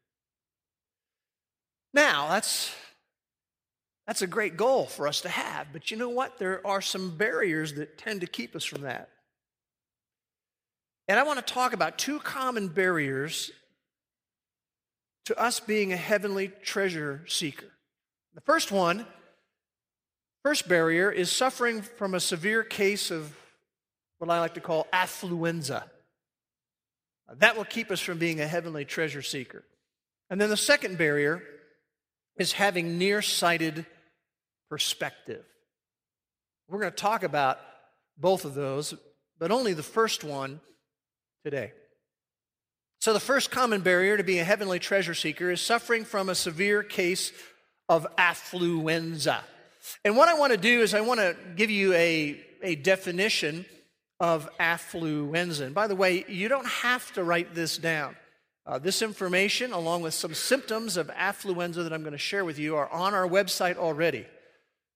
Now, 1.95 2.29
that's, 2.29 2.75
that's 4.07 4.23
a 4.23 4.27
great 4.27 4.57
goal 4.57 4.87
for 4.87 5.09
us 5.09 5.23
to 5.23 5.29
have, 5.29 5.68
but 5.73 5.90
you 5.90 5.97
know 5.97 6.09
what? 6.09 6.38
There 6.38 6.64
are 6.66 6.81
some 6.81 7.16
barriers 7.16 7.75
that 7.75 7.99
tend 7.99 8.21
to 8.21 8.27
keep 8.27 8.55
us 8.55 8.64
from 8.64 8.83
that. 8.83 9.09
And 11.09 11.18
I 11.18 11.25
want 11.25 11.45
to 11.45 11.55
talk 11.55 11.73
about 11.73 11.99
two 11.99 12.21
common 12.21 12.68
barriers 12.68 13.51
to 15.27 15.39
us 15.39 15.61
being 15.61 15.93
a 15.93 15.97
heavenly 15.97 16.49
treasure 16.49 17.25
seeker. 17.27 17.71
The 18.35 18.41
first 18.41 18.73
one, 18.73 19.07
first 20.43 20.69
barrier, 20.69 21.11
is 21.11 21.31
suffering 21.31 21.83
from 21.83 22.15
a 22.15 22.21
severe 22.21 22.63
case 22.63 23.11
of 23.11 23.37
what 24.19 24.31
I 24.31 24.41
like 24.41 24.55
to 24.55 24.61
call 24.61 24.87
affluenza. 24.93 25.85
That 27.39 27.57
will 27.57 27.65
keep 27.65 27.91
us 27.91 28.01
from 28.01 28.19
being 28.19 28.41
a 28.41 28.47
heavenly 28.47 28.85
treasure 28.85 29.23
seeker. 29.23 29.65
And 30.31 30.41
then 30.41 30.51
the 30.51 30.57
second 30.57 30.99
barrier 30.99 31.43
is 32.37 32.53
having 32.53 32.99
nearsighted 32.99 33.87
perspective. 34.69 35.45
We're 36.69 36.81
going 36.81 36.93
to 36.93 36.97
talk 36.97 37.23
about 37.23 37.59
both 38.17 38.45
of 38.45 38.55
those, 38.55 38.95
but 39.39 39.51
only 39.51 39.75
the 39.75 39.83
first 39.83 40.25
one 40.25 40.61
today. 41.45 41.73
So, 43.03 43.12
the 43.12 43.19
first 43.19 43.51
common 43.51 43.81
barrier 43.81 44.17
to 44.17 44.23
being 44.23 44.38
a 44.38 44.45
heavenly 44.45 44.79
treasure 44.79 45.12
seeker 45.12 45.51
is 45.51 45.61
suffering 45.61 46.05
from 46.05 46.29
a 46.29 46.37
severe 46.37 46.85
case 46.85 47.33
of 47.88 48.07
affluenza. 48.17 49.41
And 50.05 50.17
what 50.17 50.29
I 50.29 50.35
want 50.35 50.53
to 50.53 50.57
do 50.57 50.83
is, 50.83 50.95
I 50.95 51.01
want 51.01 51.19
to 51.19 51.35
give 51.57 51.69
you 51.69 51.93
a, 51.95 52.41
a 52.62 52.77
definition 52.77 53.67
of 54.21 54.49
affluenza. 54.61 55.62
And 55.62 55.75
by 55.75 55.88
the 55.88 55.97
way, 55.97 56.25
you 56.29 56.47
don't 56.47 56.69
have 56.69 57.12
to 57.15 57.25
write 57.25 57.57
this 57.57 57.77
down. 57.77 58.15
Uh, 58.67 58.79
this 58.79 59.03
information, 59.03 59.73
along 59.73 60.03
with 60.03 60.15
some 60.15 60.33
symptoms 60.33 60.97
of 60.97 61.09
affluenza 61.09 61.83
that 61.83 61.93
I'm 61.93 62.03
going 62.03 62.12
to 62.12 62.19
share 62.19 62.45
with 62.45 62.61
you, 62.61 62.77
are 62.77 62.88
on 62.88 63.15
our 63.15 63.27
website 63.27 63.79
already. 63.79 64.27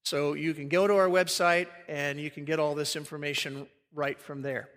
So 0.05 0.35
you 0.35 0.55
can 0.55 0.69
go 0.69 0.87
to 0.87 0.95
our 0.95 1.09
website 1.09 1.67
and 1.89 2.21
you 2.21 2.31
can 2.31 2.45
get 2.45 2.61
all 2.61 2.77
this 2.77 2.95
information 2.95 3.67
right 3.93 4.21
from 4.21 4.43
there. 4.43 4.69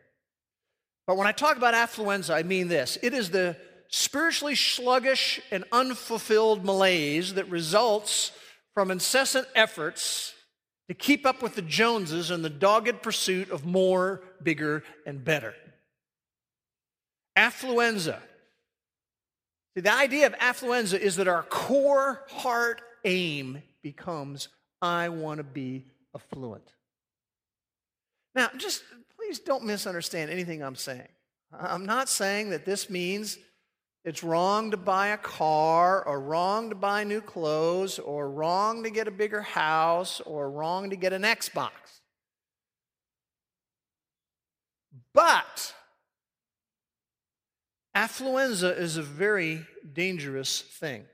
But 1.10 1.18
when 1.18 1.26
I 1.26 1.32
talk 1.32 1.58
about 1.58 1.74
affluenza, 1.74 2.36
I 2.36 2.44
mean 2.44 2.68
this 2.68 2.96
it 3.02 3.16
is 3.16 3.32
the 3.32 3.58
spiritually 3.88 4.54
sluggish 4.54 5.42
and 5.50 5.64
unfulfilled 5.72 6.64
malaise 6.64 7.34
that 7.34 7.50
results 7.50 8.32
from 8.76 8.92
incessant 8.92 9.48
efforts 9.56 10.36
to 10.88 10.94
keep 10.94 11.26
up 11.26 11.42
with 11.42 11.56
the 11.56 11.64
Joneses 11.64 12.30
and 12.30 12.46
the 12.46 12.50
dogged 12.52 13.02
pursuit 13.02 13.50
of 13.50 13.66
more, 13.66 14.22
bigger, 14.44 14.84
and 15.08 15.26
better. 15.26 15.56
Affluenza. 17.36 18.20
See, 19.74 19.82
the 19.82 19.92
idea 19.92 20.28
of 20.28 20.34
affluenza 20.34 21.00
is 21.00 21.16
that 21.16 21.28
our 21.28 21.42
core 21.42 22.24
heart 22.30 22.84
aim 23.04 23.64
becomes 23.82 24.48
I 24.80 25.10
want 25.10 25.40
to 25.40 25.44
be 25.44 25.88
affluent. 26.14 26.72
Now, 28.36 28.52
just 28.58 28.84
please 29.30 29.38
don't 29.38 29.64
misunderstand 29.64 30.32
anything 30.32 30.64
I'm 30.64 30.76
saying. 30.76 31.08
I'm 31.54 31.86
not 31.86 32.10
saying 32.10 32.50
that 32.50 32.66
this 32.66 32.90
means 32.90 33.38
it's 34.04 34.24
wrong 34.24 34.72
to 34.72 34.78
buy 34.78 35.10
a 35.10 35.18
car, 35.18 36.04
or 36.04 36.20
wrong 36.20 36.70
to 36.70 36.76
buy 36.76 37.04
new 37.04 37.22
clothes, 37.22 38.00
or 38.00 38.32
wrong 38.32 38.82
to 38.82 38.90
get 38.90 39.08
a 39.08 39.12
bigger 39.12 39.44
house, 39.44 40.20
or 40.22 40.50
wrong 40.50 40.90
to 40.90 40.96
get 40.96 41.14
an 41.14 41.22
Xbox. 41.22 41.70
But 45.14 45.76
affluenza 47.96 48.76
is 48.76 48.98
a 48.98 49.04
very 49.04 49.64
dangerous 49.94 50.60
thing. 50.60 51.06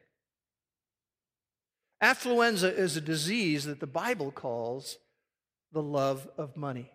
Affluenza 2.02 2.74
is 2.74 2.96
a 2.96 3.02
disease 3.02 3.66
that 3.66 3.82
the 3.82 3.88
Bible 3.88 4.32
calls 4.32 4.96
the 5.74 5.84
love 5.84 6.30
of 6.38 6.56
money. 6.56 6.92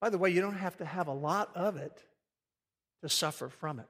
By 0.00 0.10
the 0.10 0.18
way, 0.18 0.30
you 0.30 0.40
don't 0.40 0.54
have 0.54 0.76
to 0.78 0.84
have 0.84 1.08
a 1.08 1.12
lot 1.12 1.50
of 1.54 1.76
it 1.76 2.02
to 3.02 3.08
suffer 3.08 3.48
from 3.48 3.80
it. 3.80 3.86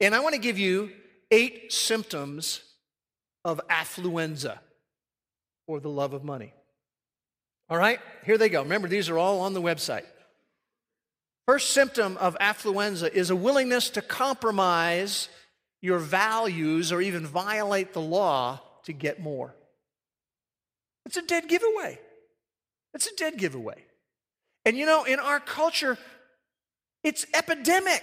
And 0.00 0.14
I 0.14 0.20
want 0.20 0.34
to 0.34 0.40
give 0.40 0.58
you 0.58 0.90
eight 1.30 1.72
symptoms 1.72 2.62
of 3.44 3.60
affluenza 3.68 4.58
or 5.66 5.80
the 5.80 5.88
love 5.88 6.12
of 6.12 6.24
money. 6.24 6.52
All 7.68 7.78
right, 7.78 8.00
here 8.24 8.36
they 8.36 8.48
go. 8.48 8.62
Remember, 8.62 8.88
these 8.88 9.08
are 9.08 9.18
all 9.18 9.40
on 9.40 9.54
the 9.54 9.62
website. 9.62 10.04
First 11.46 11.70
symptom 11.70 12.16
of 12.18 12.36
affluenza 12.40 13.10
is 13.12 13.30
a 13.30 13.36
willingness 13.36 13.90
to 13.90 14.02
compromise 14.02 15.28
your 15.82 15.98
values 15.98 16.92
or 16.92 17.02
even 17.02 17.26
violate 17.26 17.92
the 17.92 18.00
law 18.00 18.60
to 18.84 18.92
get 18.92 19.20
more. 19.20 19.54
It's 21.04 21.18
a 21.18 21.22
dead 21.22 21.48
giveaway. 21.48 21.98
It's 22.94 23.06
a 23.06 23.16
dead 23.16 23.36
giveaway. 23.36 23.84
And 24.64 24.76
you 24.76 24.86
know, 24.86 25.04
in 25.04 25.18
our 25.18 25.40
culture, 25.40 25.98
it's 27.02 27.26
epidemic. 27.34 28.02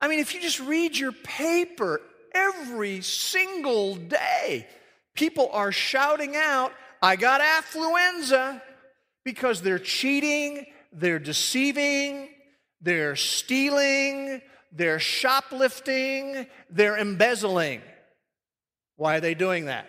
I 0.00 0.08
mean, 0.08 0.20
if 0.20 0.34
you 0.34 0.40
just 0.40 0.60
read 0.60 0.96
your 0.96 1.12
paper 1.12 2.00
every 2.34 3.02
single 3.02 3.96
day, 3.96 4.66
people 5.14 5.50
are 5.52 5.72
shouting 5.72 6.36
out, 6.36 6.72
I 7.02 7.16
got 7.16 7.42
affluenza, 7.42 8.62
because 9.24 9.60
they're 9.60 9.78
cheating, 9.78 10.64
they're 10.92 11.18
deceiving, 11.18 12.30
they're 12.80 13.16
stealing, 13.16 14.40
they're 14.72 14.98
shoplifting, 14.98 16.46
they're 16.70 16.96
embezzling. 16.96 17.82
Why 18.96 19.16
are 19.16 19.20
they 19.20 19.34
doing 19.34 19.66
that? 19.66 19.86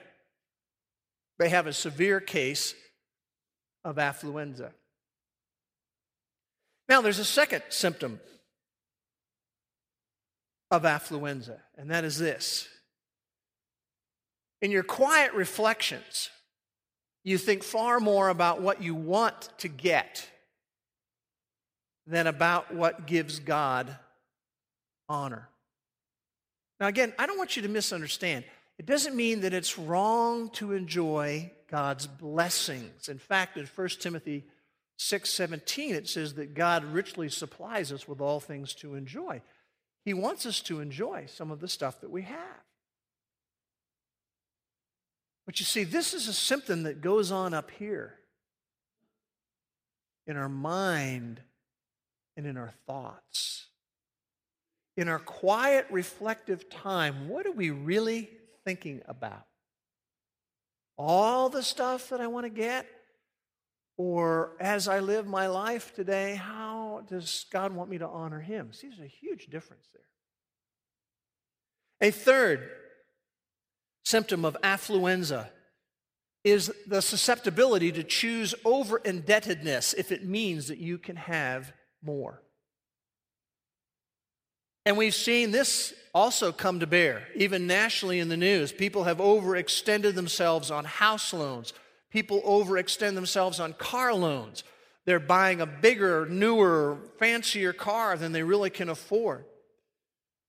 They 1.42 1.50
have 1.50 1.66
a 1.66 1.74
severe 1.74 2.20
case 2.20 2.76
of 3.84 3.96
affluenza. 3.96 4.74
Now, 6.88 7.02
there's 7.02 7.18
a 7.18 7.26
second 7.26 7.64
symptom 7.70 8.20
of 10.70 10.84
affluenza, 10.84 11.58
and 11.76 11.90
that 11.90 12.04
is 12.04 12.20
this. 12.20 12.68
In 14.62 14.70
your 14.70 14.84
quiet 14.84 15.34
reflections, 15.34 16.30
you 17.24 17.40
think 17.40 17.64
far 17.64 18.00
more 18.00 18.30
about 18.30 18.62
what 18.62 18.84
you 18.84 18.94
want 18.94 19.50
to 19.58 19.68
get 19.68 20.30
than 22.06 22.28
about 22.28 22.72
what 22.72 23.08
gives 23.08 23.40
God 23.40 23.98
honor. 25.10 25.50
Now, 26.80 26.86
again, 26.86 27.14
I 27.18 27.26
don't 27.26 27.40
want 27.40 27.56
you 27.56 27.64
to 27.64 27.68
misunderstand. 27.68 28.46
It 28.82 28.88
doesn't 28.88 29.16
mean 29.16 29.42
that 29.42 29.54
it's 29.54 29.78
wrong 29.78 30.50
to 30.54 30.72
enjoy 30.72 31.52
God's 31.68 32.08
blessings. 32.08 33.10
In 33.10 33.20
fact, 33.20 33.56
in 33.56 33.68
1 33.68 34.02
Timothy 34.02 34.48
6:17 34.98 35.94
it 35.94 36.10
says 36.10 36.34
that 36.34 36.56
God 36.56 36.84
richly 36.86 37.30
supplies 37.30 37.92
us 37.92 38.08
with 38.08 38.20
all 38.20 38.40
things 38.40 38.74
to 38.74 38.96
enjoy. 38.96 39.44
He 40.04 40.16
wants 40.16 40.48
us 40.48 40.62
to 40.62 40.80
enjoy 40.80 41.28
some 41.28 41.52
of 41.52 41.60
the 41.60 41.68
stuff 41.68 42.02
that 42.02 42.10
we 42.10 42.24
have. 42.24 42.64
But 45.46 45.60
you 45.60 45.66
see, 45.68 45.84
this 45.84 46.16
is 46.16 46.28
a 46.28 46.34
symptom 46.34 46.82
that 46.82 47.02
goes 47.02 47.32
on 47.32 47.54
up 47.54 47.70
here 47.70 48.18
in 50.26 50.38
our 50.38 50.50
mind 50.50 51.40
and 52.36 52.48
in 52.48 52.58
our 52.58 52.74
thoughts. 52.88 53.68
In 54.98 55.08
our 55.08 55.20
quiet, 55.20 55.86
reflective 55.92 56.68
time, 56.68 57.30
what 57.30 57.46
do 57.46 57.52
we 57.52 57.70
really 57.70 58.40
thinking 58.66 59.02
about? 59.08 59.46
All 60.98 61.50
the 61.50 61.64
stuff 61.64 62.10
that 62.10 62.22
I 62.22 62.28
want 62.28 62.46
to 62.46 62.50
get? 62.50 62.86
Or 63.98 64.54
as 64.60 64.88
I 64.88 65.00
live 65.00 65.28
my 65.28 65.48
life 65.48 65.94
today, 65.94 66.36
how 66.36 67.04
does 67.08 67.46
God 67.52 67.74
want 67.74 67.90
me 67.90 68.00
to 68.00 68.08
honor 68.08 68.40
Him? 68.40 68.74
See, 68.74 68.88
there's 68.88 69.00
a 69.00 69.06
huge 69.06 69.48
difference 69.48 69.88
there. 69.94 70.02
A 72.10 72.12
third 72.12 72.68
symptom 74.04 74.44
of 74.44 74.58
affluenza 74.64 75.50
is 76.44 76.72
the 76.88 77.02
susceptibility 77.02 77.92
to 77.92 78.04
choose 78.04 78.56
over 78.66 78.98
indebtedness 78.98 79.94
if 79.94 80.12
it 80.12 80.26
means 80.26 80.68
that 80.68 80.80
you 80.80 80.98
can 80.98 81.16
have 81.16 81.72
more. 82.04 82.42
And 84.86 84.98
we've 84.98 85.14
seen 85.14 85.52
this 85.52 85.94
also 86.14 86.52
come 86.52 86.80
to 86.80 86.88
bear, 86.88 87.28
even 87.36 87.68
nationally 87.68 88.20
in 88.20 88.30
the 88.30 88.38
news. 88.38 88.72
People 88.72 89.04
have 89.04 89.18
overextended 89.18 90.16
themselves 90.16 90.72
on 90.72 90.86
house 90.86 91.34
loans, 91.34 91.74
people 92.10 92.42
overextend 92.42 93.14
themselves 93.16 93.60
on 93.60 93.74
car 93.74 94.14
loans. 94.14 94.64
They're 95.06 95.20
buying 95.20 95.62
a 95.62 95.66
bigger, 95.66 96.28
newer, 96.28 97.00
fancier 97.18 97.74
car 97.74 98.16
than 98.18 98.34
they 98.34 98.44
really 98.44 98.70
can 98.70 98.88
afford. 98.88 99.46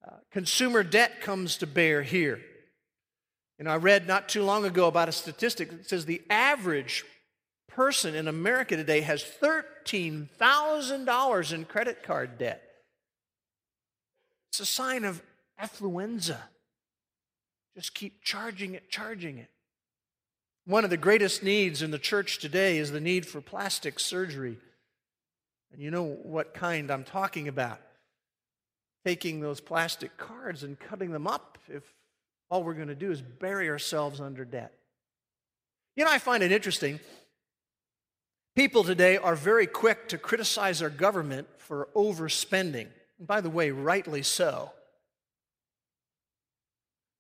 Uh, 0.07 0.17
consumer 0.31 0.83
debt 0.83 1.23
comes 1.23 1.57
to 1.59 1.67
bear 1.67 2.03
here. 2.03 2.39
And 3.59 3.67
I 3.67 3.77
read 3.77 4.07
not 4.07 4.29
too 4.29 4.43
long 4.43 4.67
ago 4.67 4.89
about 4.89 5.09
a 5.09 5.13
statistic 5.13 5.71
that 5.71 5.89
says 5.89 6.05
the 6.05 6.21
average 6.29 7.07
person 7.67 8.15
in 8.15 8.29
America 8.29 8.77
today 8.77 9.01
has 9.01 9.25
$13,000 9.25 11.53
in 11.53 11.65
credit 11.65 12.03
card 12.03 12.37
debt. 12.37 12.72
It's 14.53 14.61
a 14.61 14.67
sign 14.67 15.07
of 15.07 15.23
affluenza. 15.59 16.37
Just 17.75 17.95
keep 17.95 18.23
charging 18.23 18.75
it, 18.75 18.91
charging 18.91 19.39
it. 19.39 19.49
One 20.67 20.85
of 20.85 20.91
the 20.91 20.99
greatest 20.99 21.43
needs 21.43 21.81
in 21.81 21.91
the 21.91 21.99
church 21.99 22.39
today 22.39 22.77
is 22.77 22.93
the 22.93 23.01
need 23.01 23.25
for 23.25 23.41
plastic 23.41 23.99
surgery. 23.99 24.59
And 25.73 25.81
you 25.81 25.91
know 25.91 26.03
what 26.05 26.53
kind 26.53 26.91
I'm 26.91 27.03
talking 27.03 27.49
about. 27.49 27.81
Taking 29.07 29.41
those 29.41 29.59
plastic 29.59 30.19
cards 30.19 30.63
and 30.65 30.79
cutting 30.79 31.13
them 31.13 31.27
up 31.27 31.57
if 31.67 31.83
all 32.51 32.63
we're 32.63 32.75
going 32.75 32.89
to 32.89 32.95
do 32.95 33.11
is 33.11 33.23
bury 33.23 33.71
ourselves 33.71 34.21
under 34.21 34.45
debt. 34.45 34.75
You 35.97 36.05
know, 36.05 36.11
I 36.11 36.19
find 36.19 36.43
it 36.43 36.53
interesting. 36.53 37.01
People 38.55 38.85
today 38.85 39.17
are 39.17 39.35
very 39.35 39.67
quick 39.67 40.11
to 40.11 40.19
criticize 40.19 40.83
our 40.83 40.91
government 40.91 41.49
for 41.57 41.89
overspending. 41.97 42.89
And 43.23 43.29
by 43.29 43.41
the 43.41 43.51
way, 43.51 43.71
rightly 43.71 44.25
so. 44.25 44.73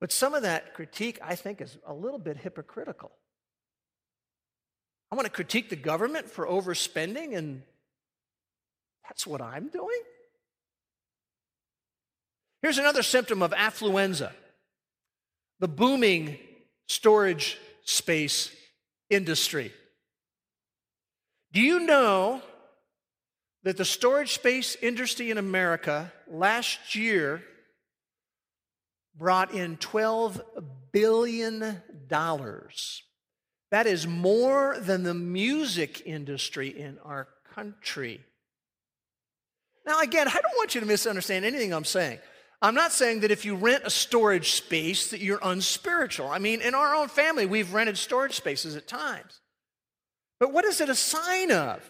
But 0.01 0.11
some 0.11 0.35
of 0.35 0.43
that 0.43 0.75
critique, 0.75 1.21
I 1.23 1.37
think, 1.37 1.61
is 1.61 1.79
a 1.87 1.95
little 1.95 2.19
bit 2.19 2.37
hypocritical. 2.37 3.12
I 5.12 5.15
want 5.15 5.27
to 5.27 5.33
critique 5.33 5.71
the 5.71 5.77
government 5.77 6.29
for 6.29 6.45
overspending, 6.45 7.37
and 7.37 7.62
that's 9.05 9.29
what 9.29 9.41
I'm 9.41 9.69
doing? 9.69 10.01
Here's 12.62 12.79
another 12.79 13.05
symptom 13.05 13.41
of 13.41 13.53
affluenza 13.53 14.33
the 15.61 15.69
booming 15.69 16.37
storage 16.88 17.59
space 17.85 18.51
industry. 19.09 19.73
Do 21.53 21.61
you 21.61 21.79
know 21.79 22.43
that 23.64 23.77
the 23.77 23.85
storage 23.85 24.33
space 24.33 24.77
industry 24.83 25.31
in 25.31 25.38
America 25.38 26.12
last 26.29 26.94
year 26.94 27.42
brought 29.16 29.53
in 29.55 29.77
$12 29.77 30.40
billion? 30.92 31.81
That 33.70 33.87
is 33.87 34.07
more 34.07 34.77
than 34.79 35.03
the 35.03 35.14
music 35.14 36.03
industry 36.05 36.68
in 36.68 36.98
our 37.05 37.29
country. 37.55 38.20
Now, 39.87 40.01
again, 40.01 40.29
I 40.29 40.33
don't 40.33 40.57
want 40.57 40.75
you 40.75 40.81
to 40.81 40.87
misunderstand 40.87 41.44
anything 41.44 41.72
I'm 41.72 41.85
saying. 41.85 42.18
I'm 42.61 42.75
not 42.75 42.92
saying 42.92 43.20
that 43.20 43.33
if 43.33 43.44
you 43.44 43.57
rent 43.57 43.83
a 43.85 43.90
storage 43.90 44.53
space 44.53 45.11
that 45.11 45.20
you're 45.20 45.40
unspiritual. 45.42 46.29
I 46.29 46.38
mean, 46.38 46.61
in 46.61 46.75
our 46.77 46.94
own 46.94 47.09
family, 47.09 47.44
we've 47.44 47.75
rented 47.75 47.98
storage 47.98 48.35
spaces 48.35 48.77
at 48.77 48.87
times. 48.87 49.40
But 50.38 50.53
what 50.53 50.64
is 50.64 50.81
it 50.81 50.88
a 50.88 50.94
sign 50.94 51.51
of? 51.51 51.88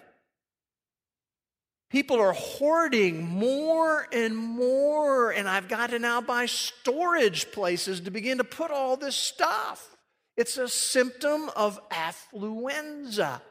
People 1.93 2.19
are 2.19 2.33
hoarding 2.33 3.23
more 3.23 4.09
and 4.13 4.35
more, 4.35 5.31
and 5.31 5.47
I've 5.47 5.69
got 5.69 5.91
to 5.91 5.99
now 5.99 6.23
buy 6.23 6.47
storage 6.47 7.53
places 7.53 8.01
to 8.01 8.11
begin 8.11 8.39
to 8.39 8.45
put 8.45 8.71
all 8.71 8.97
this 8.97 9.15
stuff. 9.15 9.95
It's 10.35 10.57
a 10.57 10.69
symptom 10.69 11.51
of 11.55 11.79
affluenza. 11.91 13.43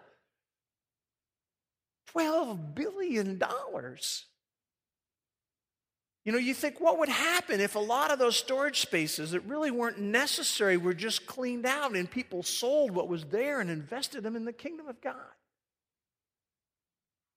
$12 2.15 2.73
billion. 2.73 3.39
You 6.25 6.31
know, 6.31 6.39
you 6.39 6.55
think 6.55 6.81
what 6.81 6.97
would 6.97 7.09
happen 7.09 7.61
if 7.61 7.75
a 7.75 7.79
lot 7.79 8.09
of 8.09 8.17
those 8.17 8.37
storage 8.37 8.79
spaces 8.79 9.31
that 9.31 9.41
really 9.41 9.69
weren't 9.69 9.99
necessary 9.99 10.77
were 10.77 10.95
just 10.95 11.27
cleaned 11.27 11.67
out 11.67 11.95
and 11.95 12.09
people 12.09 12.41
sold 12.41 12.89
what 12.89 13.07
was 13.07 13.23
there 13.25 13.59
and 13.61 13.69
invested 13.69 14.23
them 14.23 14.35
in 14.35 14.45
the 14.45 14.53
kingdom 14.53 14.87
of 14.87 14.99
God? 14.99 15.13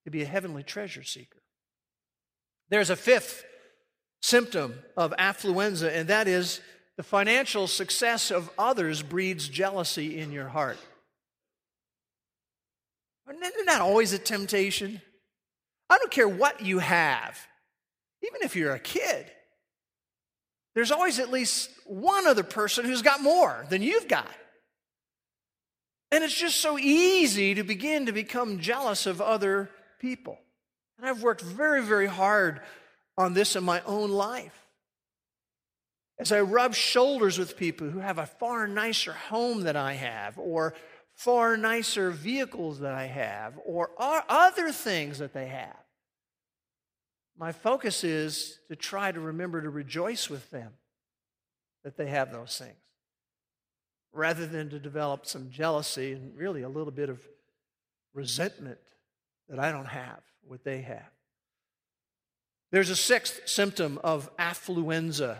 To 0.05 0.11
be 0.11 0.23
a 0.23 0.27
heavenly 0.27 0.62
treasure 0.62 1.03
seeker. 1.03 1.43
There's 2.69 2.90
a 2.90 2.97
fifth 2.97 3.45
symptom 4.23 4.75
of 4.97 5.14
affluenza, 5.19 5.95
and 5.95 6.09
that 6.09 6.29
is 6.29 6.61
the 6.97 7.03
financial 7.03 7.67
success 7.67 8.31
of 8.31 8.51
others 8.59 9.03
breeds 9.03 9.49
jealousy 9.49 10.19
in 10.19 10.31
your 10.33 10.49
heart. 10.49 10.79
Isn't 13.29 13.67
that 13.67 13.81
always 13.81 14.12
a 14.12 14.19
temptation? 14.19 15.01
I 15.88 15.99
don't 15.99 16.11
care 16.11 16.29
what 16.29 16.61
you 16.61 16.79
have 16.79 17.38
even 18.25 18.43
if 18.43 18.57
you're 18.57 18.73
a 18.73 18.79
kid, 18.79 19.31
there's 20.75 20.90
always 20.90 21.19
at 21.19 21.31
least 21.31 21.71
one 21.87 22.27
other 22.27 22.43
person 22.43 22.85
who's 22.85 23.03
got 23.03 23.23
more 23.23 23.67
than 23.69 23.83
you've 23.83 24.09
got. 24.09 24.31
And 26.11 26.25
it's 26.25 26.35
just 26.35 26.61
so 26.61 26.79
easy 26.79 27.55
to 27.55 27.64
begin 27.64 28.07
to 28.07 28.12
become 28.12 28.61
jealous 28.61 29.07
of 29.07 29.21
other 29.21 29.71
people. 30.05 30.38
And 30.99 31.07
I've 31.07 31.23
worked 31.23 31.40
very, 31.40 31.83
very 31.83 32.07
hard 32.07 32.61
on 33.17 33.33
this 33.33 33.57
in 33.57 33.64
my 33.64 33.81
own 33.87 34.11
life. 34.11 34.67
As 36.19 36.31
I 36.31 36.40
rub 36.40 36.75
shoulders 36.75 37.38
with 37.38 37.57
people 37.57 37.88
who 37.90 38.01
have 38.01 38.19
a 38.19 38.27
far 38.27 38.69
nicer 38.69 39.12
home 39.12 39.62
than 39.62 39.77
I 39.77 39.95
have, 39.95 40.38
or 40.38 40.75
far 41.14 41.57
nicer 41.57 42.11
vehicles 42.11 42.81
that 42.81 42.95
I 42.95 43.07
have, 43.07 43.55
or 43.64 43.90
other 43.99 44.71
things 44.73 45.19
that 45.19 45.33
they 45.33 45.47
have 45.47 45.85
my 47.37 47.53
focus 47.53 48.05
is 48.05 48.61
to 48.69 48.77
try 48.77 49.11
to 49.11 49.21
remember 49.21 49.61
to 49.61 49.71
rejoice 49.71 50.31
with 50.31 50.51
them 50.51 50.73
that 51.83 51.97
they 51.97 52.07
have 52.07 52.31
those 52.31 52.57
things 52.59 52.77
rather 54.12 54.47
than 54.47 54.71
to 54.71 54.79
develop 54.79 55.27
some 55.27 55.51
jealousy 55.51 56.12
and 56.12 56.37
really 56.37 56.62
a 56.62 56.69
little 56.69 56.93
bit 56.93 57.09
of 57.09 57.21
resentment 58.14 58.79
that 59.49 59.59
I 59.59 59.73
don't 59.73 59.87
have 59.87 60.21
what 60.47 60.65
they 60.65 60.83
have. 60.83 61.11
There's 62.71 62.91
a 62.91 62.97
sixth 62.97 63.43
symptom 63.47 63.99
of 64.03 64.35
affluenza, 64.37 65.39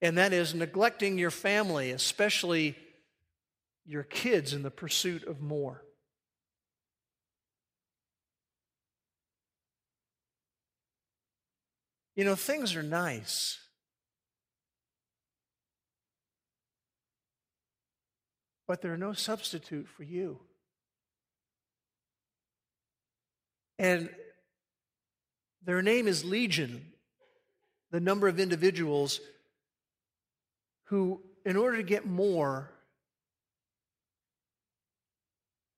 and 0.00 0.18
that 0.18 0.32
is 0.32 0.54
neglecting 0.54 1.16
your 1.18 1.30
family, 1.30 1.90
especially 1.90 2.76
your 3.86 4.02
kids, 4.02 4.52
in 4.52 4.62
the 4.62 4.70
pursuit 4.70 5.24
of 5.24 5.40
more. 5.40 5.82
You 12.14 12.24
know, 12.24 12.34
things 12.34 12.76
are 12.76 12.82
nice. 12.82 13.58
But 18.66 18.82
they're 18.82 18.96
no 18.96 19.12
substitute 19.12 19.88
for 19.88 20.02
you. 20.02 20.40
And 23.78 24.08
their 25.64 25.82
name 25.82 26.08
is 26.08 26.24
Legion, 26.24 26.84
the 27.90 28.00
number 28.00 28.28
of 28.28 28.40
individuals 28.40 29.20
who, 30.84 31.20
in 31.44 31.56
order 31.56 31.78
to 31.78 31.82
get 31.82 32.06
more, 32.06 32.70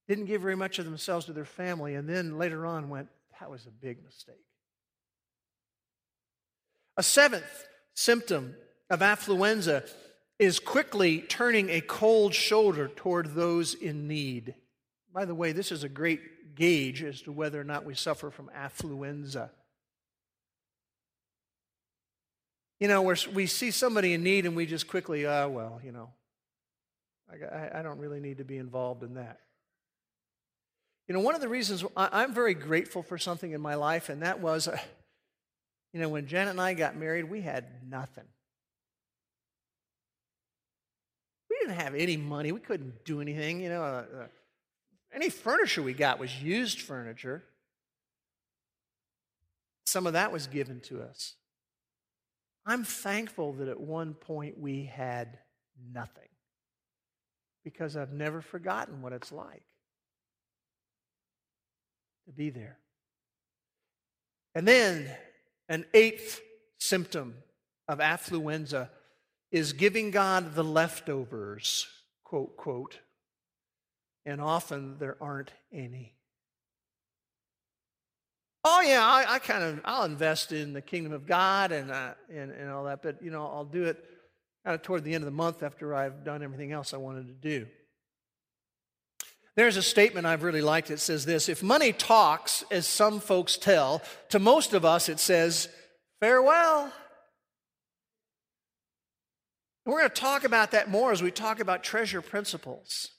didn't 0.09 0.27
give 0.27 0.43
very 0.43 0.57
much 0.57 0.79
of 0.79 0.85
themselves 0.85 1.27
to 1.27 1.33
their 1.33 1.45
family, 1.45 1.95
and 1.95 2.09
then 2.09 2.39
later 2.39 2.67
on 2.67 2.89
went, 2.89 3.09
that 3.41 3.51
was 3.51 3.67
a 3.67 3.71
big 3.71 4.05
mistake. 4.05 4.45
A 6.97 7.03
seventh 7.03 7.67
symptom 7.95 8.55
of 8.91 9.01
affluenza 9.01 9.89
is 10.39 10.59
quickly 10.59 11.21
turning 11.21 11.71
a 11.71 11.81
cold 11.81 12.35
shoulder 12.35 12.89
toward 12.89 13.35
those 13.35 13.75
in 13.75 14.07
need. 14.09 14.55
By 15.13 15.25
the 15.25 15.35
way, 15.35 15.53
this 15.53 15.73
is 15.73 15.85
a 15.85 15.89
great 15.89 16.21
gauge 16.55 17.03
as 17.03 17.21
to 17.23 17.33
whether 17.33 17.61
or 17.61 17.65
not 17.65 17.85
we 17.85 17.95
suffer 17.95 18.31
from 18.31 18.51
affluenza. 18.57 19.51
You 22.81 22.89
know, 22.89 23.03
where 23.03 23.17
we 23.33 23.47
see 23.47 23.71
somebody 23.71 24.13
in 24.13 24.23
need 24.23 24.47
and 24.47 24.57
we 24.57 24.67
just 24.67 24.89
quickly, 24.89 25.27
ah, 25.27 25.45
uh, 25.45 25.49
well, 25.49 25.81
you 25.85 25.93
know, 25.93 26.11
I, 27.31 27.79
I, 27.79 27.83
don't 27.83 27.99
really 27.99 28.21
need 28.21 28.39
to 28.39 28.45
be 28.45 28.59
involved 28.59 29.03
in 29.03 29.15
that. 29.15 29.41
You 31.09 31.15
know, 31.15 31.21
one 31.21 31.35
of 31.35 31.41
the 31.41 31.49
reasons 31.49 31.85
I'm 31.97 32.35
very 32.35 32.55
grateful 32.55 33.03
for 33.03 33.17
something 33.17 33.53
in 33.53 33.61
my 33.61 33.75
life, 33.75 34.09
and 34.09 34.23
that 34.23 34.41
was. 34.41 34.69
Uh, 34.69 34.79
you 35.95 36.01
know, 36.01 36.09
when 36.09 36.27
Janet 36.27 36.51
and 36.51 36.61
I 36.61 36.75
got 36.75 36.97
married, 36.97 37.31
we 37.31 37.41
had 37.41 37.67
nothing. 37.89 38.25
We 41.49 41.57
didn't 41.61 41.81
have 41.81 41.95
any 41.95 42.17
money. 42.17 42.51
We 42.51 42.59
couldn't 42.59 43.05
do 43.05 43.21
anything. 43.21 43.61
You 43.61 43.69
know, 43.69 43.83
uh, 43.83 44.05
uh, 44.23 44.27
any 45.15 45.31
furniture 45.31 45.83
we 45.83 45.95
got 45.95 46.19
was 46.19 46.43
used 46.43 46.81
furniture. 46.81 47.45
Some 49.87 50.07
of 50.07 50.15
that 50.15 50.33
was 50.33 50.47
given 50.47 50.81
to 50.83 51.03
us. 51.03 51.35
I'm 52.67 52.85
thankful 52.85 53.53
that 53.55 53.69
at 53.69 53.79
one 53.79 54.15
point 54.15 54.59
we 54.59 54.85
had 54.85 55.39
nothing 55.93 56.29
because 57.63 57.97
I've 57.97 58.13
never 58.13 58.41
forgotten 58.41 59.03
what 59.03 59.13
it's 59.13 59.31
like 59.33 59.63
to 62.27 62.33
be 62.33 62.51
there. 62.51 62.79
And 64.55 64.67
then 64.67 65.11
an 65.69 65.85
eighth 65.95 66.41
symptom 66.79 67.35
of 67.89 67.99
affluenza 67.99 68.89
is 69.51 69.73
giving 69.73 70.11
God 70.11 70.55
the 70.55 70.65
leftovers, 70.65 71.87
quote, 72.25 72.57
quote, 72.57 72.99
and 74.27 74.41
often 74.41 74.99
there 74.99 75.17
aren't 75.21 75.53
any. 75.73 76.15
Oh 78.65 78.81
yeah, 78.81 79.05
I, 79.05 79.35
I 79.35 79.39
kind 79.41 79.63
of 79.63 79.81
I'll 79.85 80.05
invest 80.05 80.53
in 80.53 80.73
the 80.73 80.81
kingdom 80.81 81.13
of 81.13 81.27
God 81.27 81.71
and, 81.71 81.91
uh, 81.91 82.15
and 82.33 82.51
and 82.51 82.71
all 82.71 82.85
that, 82.85 83.03
but 83.03 83.23
you 83.23 83.31
know 83.31 83.47
I'll 83.47 83.65
do 83.65 83.85
it 83.85 84.03
kind 84.65 84.75
of 84.75 84.83
toward 84.83 85.05
the 85.05 85.15
end 85.15 85.23
of 85.23 85.27
the 85.27 85.37
month 85.37 85.63
after 85.63 85.95
I've 85.95 86.25
done 86.25 86.43
everything 86.43 86.73
else 86.73 86.95
I 86.95 86.97
wanted 86.97 87.27
to 87.27 87.35
do. 87.35 87.67
There's 89.57 89.77
a 89.77 89.83
statement 89.83 90.27
I've 90.27 90.43
really 90.43 90.63
liked. 90.63 90.91
It 90.91 91.01
says 91.01 91.25
this 91.25 91.49
If 91.49 91.63
money 91.63 91.93
talks, 91.93 92.65
as 92.71 92.87
some 92.87 93.21
folks 93.21 93.57
tell, 93.57 94.03
to 94.31 94.39
most 94.39 94.73
of 94.73 94.85
us 94.85 95.09
it 95.09 95.21
says, 95.21 95.69
farewell. 96.21 96.93
we're 99.85 99.99
going 99.99 100.09
to 100.09 100.15
talk 100.15 100.45
about 100.45 100.71
that 100.71 100.91
more 100.91 101.13
as 101.13 101.23
we 101.23 101.31
talk 101.31 101.61
about 101.61 101.85
treasure 101.85 102.23
principles. 102.23 103.11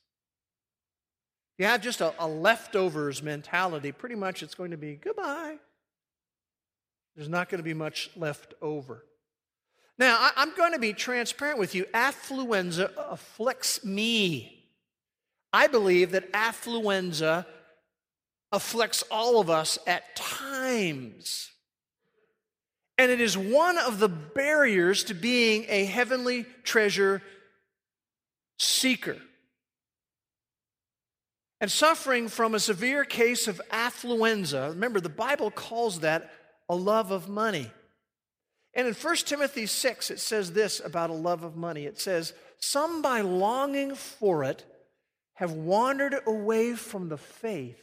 You 1.57 1.65
have 1.65 1.81
just 1.81 2.01
a, 2.01 2.13
a 2.19 2.27
leftovers 2.27 3.23
mentality, 3.23 3.91
pretty 3.91 4.15
much 4.15 4.43
it's 4.43 4.55
going 4.55 4.71
to 4.71 4.77
be 4.77 4.95
goodbye. 4.95 5.57
There's 7.15 7.29
not 7.29 7.49
going 7.49 7.59
to 7.59 7.63
be 7.63 7.73
much 7.73 8.09
left 8.15 8.53
over. 8.61 9.05
Now, 9.97 10.17
I, 10.19 10.31
I'm 10.35 10.53
going 10.55 10.73
to 10.73 10.79
be 10.79 10.93
transparent 10.93 11.59
with 11.59 11.73
you. 11.73 11.85
Affluenza 11.93 12.91
afflicts 12.97 13.83
me. 13.85 14.65
I 15.53 15.67
believe 15.67 16.11
that 16.11 16.33
affluenza 16.33 17.45
afflicts 18.51 19.03
all 19.09 19.39
of 19.39 19.49
us 19.49 19.77
at 19.87 20.15
times. 20.15 21.51
And 22.97 23.11
it 23.11 23.21
is 23.21 23.37
one 23.37 23.77
of 23.77 23.99
the 23.99 24.09
barriers 24.09 25.05
to 25.05 25.13
being 25.13 25.65
a 25.69 25.85
heavenly 25.85 26.45
treasure 26.63 27.21
seeker. 28.57 29.17
And 31.61 31.71
suffering 31.71 32.27
from 32.27 32.53
a 32.53 32.59
severe 32.59 33.05
case 33.05 33.47
of 33.47 33.61
affluenza, 33.71 34.69
remember, 34.69 34.99
the 34.99 35.09
Bible 35.09 35.51
calls 35.51 36.01
that 36.01 36.31
a 36.67 36.75
love 36.75 37.11
of 37.11 37.29
money. 37.29 37.71
And 38.73 38.87
in 38.87 38.93
1 38.93 39.15
Timothy 39.17 39.65
6, 39.65 40.11
it 40.11 40.19
says 40.19 40.51
this 40.51 40.81
about 40.83 41.09
a 41.09 41.13
love 41.13 41.43
of 41.43 41.55
money 41.55 41.85
it 41.85 41.99
says, 41.99 42.33
Some 42.59 43.01
by 43.01 43.21
longing 43.21 43.95
for 43.95 44.43
it 44.43 44.65
have 45.35 45.51
wandered 45.51 46.15
away 46.27 46.73
from 46.73 47.07
the 47.07 47.17
faith 47.17 47.81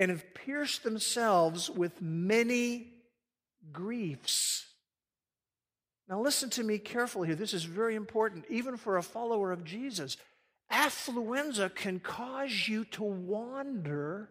and 0.00 0.10
have 0.10 0.34
pierced 0.34 0.84
themselves 0.84 1.68
with 1.68 2.00
many 2.00 2.92
griefs. 3.72 4.66
Now, 6.08 6.20
listen 6.20 6.48
to 6.50 6.62
me 6.62 6.78
carefully 6.78 7.28
here. 7.28 7.36
This 7.36 7.52
is 7.52 7.64
very 7.64 7.94
important, 7.94 8.46
even 8.48 8.78
for 8.78 8.96
a 8.96 9.02
follower 9.02 9.52
of 9.52 9.64
Jesus. 9.64 10.16
Affluenza 10.72 11.74
can 11.74 11.98
cause 12.00 12.68
you 12.68 12.84
to 12.86 13.02
wander 13.02 14.30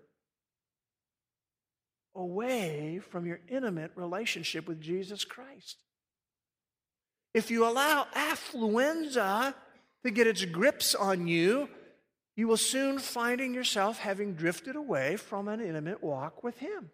away 2.16 3.00
from 3.12 3.26
your 3.26 3.40
intimate 3.48 3.92
relationship 3.96 4.68
with 4.68 4.82
Jesus 4.82 5.24
Christ. 5.24 5.78
If 7.34 7.52
you 7.52 7.68
allow 7.68 8.08
affluenza 8.16 9.54
to 10.04 10.12
get 10.12 10.28
its 10.28 10.44
grips 10.46 10.96
on 10.96 11.28
you, 11.28 11.70
you 12.36 12.48
will 12.48 12.58
soon 12.58 13.00
finding 13.00 13.54
yourself 13.54 14.00
having 14.00 14.34
drifted 14.34 14.76
away 14.76 15.18
from 15.18 15.48
an 15.48 15.60
intimate 15.60 16.04
walk 16.04 16.44
with 16.44 16.58
Him. 16.60 16.92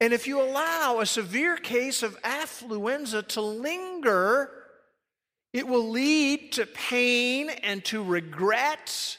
And 0.00 0.14
if 0.14 0.26
you 0.26 0.40
allow 0.40 1.00
a 1.00 1.06
severe 1.06 1.56
case 1.56 2.02
of 2.02 2.20
affluenza 2.22 3.26
to 3.28 3.42
linger, 3.42 4.50
it 5.52 5.66
will 5.66 5.88
lead 5.88 6.52
to 6.52 6.66
pain 6.66 7.50
and 7.50 7.84
to 7.86 8.02
regret 8.02 9.18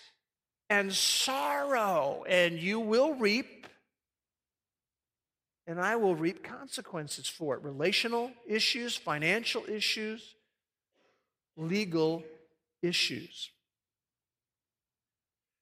and 0.70 0.94
sorrow, 0.94 2.24
and 2.28 2.58
you 2.58 2.80
will 2.80 3.14
reap, 3.16 3.68
and 5.68 5.80
I 5.80 5.98
will 5.98 6.16
reap 6.16 6.44
consequences 6.44 7.28
for 7.28 7.56
it 7.56 7.64
relational 7.64 8.32
issues, 8.48 8.96
financial 8.96 9.64
issues, 9.68 10.36
legal 11.58 12.24
issues. 12.82 13.50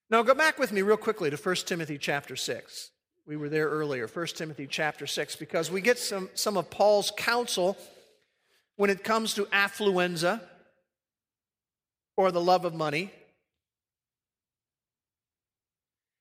Now, 0.08 0.22
go 0.22 0.34
back 0.34 0.58
with 0.58 0.72
me 0.72 0.82
real 0.82 0.96
quickly 0.96 1.30
to 1.30 1.36
1 1.36 1.54
Timothy 1.66 1.98
chapter 1.98 2.36
6. 2.36 2.90
We 3.26 3.36
were 3.36 3.48
there 3.48 3.68
earlier, 3.68 4.06
1 4.06 4.26
Timothy 4.28 4.68
chapter 4.68 5.06
6, 5.06 5.36
because 5.36 5.70
we 5.70 5.80
get 5.80 5.98
some, 5.98 6.30
some 6.34 6.56
of 6.56 6.70
Paul's 6.70 7.12
counsel 7.16 7.76
when 8.76 8.90
it 8.90 9.04
comes 9.04 9.34
to 9.34 9.44
affluenza 9.46 10.40
or 12.20 12.30
the 12.30 12.40
love 12.40 12.64
of 12.64 12.74
money. 12.74 13.10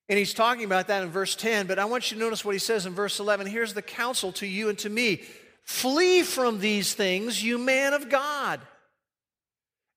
And 0.08 0.18
he's 0.18 0.34
talking 0.34 0.64
about 0.64 0.88
that 0.88 1.04
in 1.04 1.10
verse 1.10 1.36
10, 1.36 1.68
but 1.68 1.78
I 1.78 1.86
want 1.86 2.10
you 2.10 2.18
to 2.18 2.24
notice 2.24 2.44
what 2.44 2.56
he 2.56 2.60
says 2.60 2.86
in 2.86 2.94
verse 2.94 3.20
11. 3.20 3.46
Here's 3.46 3.74
the 3.74 3.82
counsel 3.82 4.32
to 4.34 4.48
you 4.48 4.70
and 4.70 4.78
to 4.80 4.90
me 4.90 5.22
Flee 5.64 6.24
from 6.24 6.60
these 6.60 6.96
things, 6.96 7.44
you 7.44 7.60
man 7.60 7.94
of 7.94 8.10
God 8.10 8.60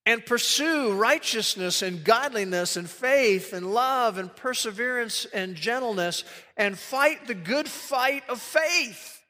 and 0.05 0.26
pursue 0.26 0.92
righteousness 0.92 1.80
and 1.80 2.05
godliness 2.05 2.76
and 2.76 2.90
faith 2.90 3.53
and 3.53 3.72
love 3.72 4.18
and 4.18 4.34
perseverance 4.34 5.24
and 5.26 5.55
gentleness 5.55 6.24
and 6.57 6.78
fight 6.78 7.26
the 7.26 7.34
good 7.34 7.68
fight 7.68 8.22
of 8.28 8.40
faith. 8.40 9.22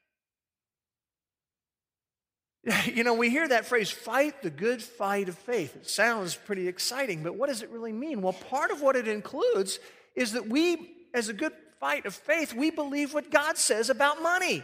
You 2.85 3.03
know, 3.03 3.13
we 3.13 3.29
hear 3.29 3.47
that 3.47 3.65
phrase, 3.65 3.89
fight 3.89 4.41
the 4.41 4.49
good 4.49 4.81
fight 4.81 5.29
of 5.29 5.37
faith. 5.37 5.75
It 5.75 5.89
sounds 5.89 6.35
pretty 6.35 6.67
exciting, 6.67 7.23
but 7.23 7.35
what 7.35 7.49
does 7.49 7.61
it 7.61 7.69
really 7.69 7.91
mean? 7.91 8.21
Well, 8.21 8.33
part 8.33 8.71
of 8.71 8.81
what 8.81 8.95
it 8.95 9.07
includes 9.07 9.79
is 10.15 10.33
that 10.33 10.47
we, 10.47 10.91
as 11.13 11.29
a 11.29 11.33
good 11.33 11.53
fight 11.79 12.05
of 12.05 12.13
faith, 12.13 12.53
we 12.53 12.71
believe 12.71 13.13
what 13.13 13.29
God 13.31 13.57
says 13.57 13.89
about 13.89 14.21
money. 14.21 14.63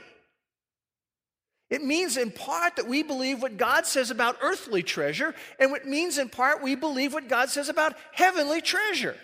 It 1.70 1.84
means 1.84 2.18
in 2.18 2.32
part 2.32 2.78
that 2.78 2.88
we 2.88 3.04
believe 3.04 3.42
what 3.42 3.58
God 3.58 3.86
says 3.86 4.10
about 4.10 4.38
earthly 4.42 4.82
treasure, 4.82 5.36
and 5.60 5.76
it 5.76 5.86
means 5.86 6.18
in 6.18 6.30
part 6.30 6.64
we 6.64 6.76
believe 6.76 7.14
what 7.14 7.28
God 7.28 7.50
says 7.50 7.70
about 7.70 7.96
heavenly 8.12 8.62
treasure. 8.62 9.16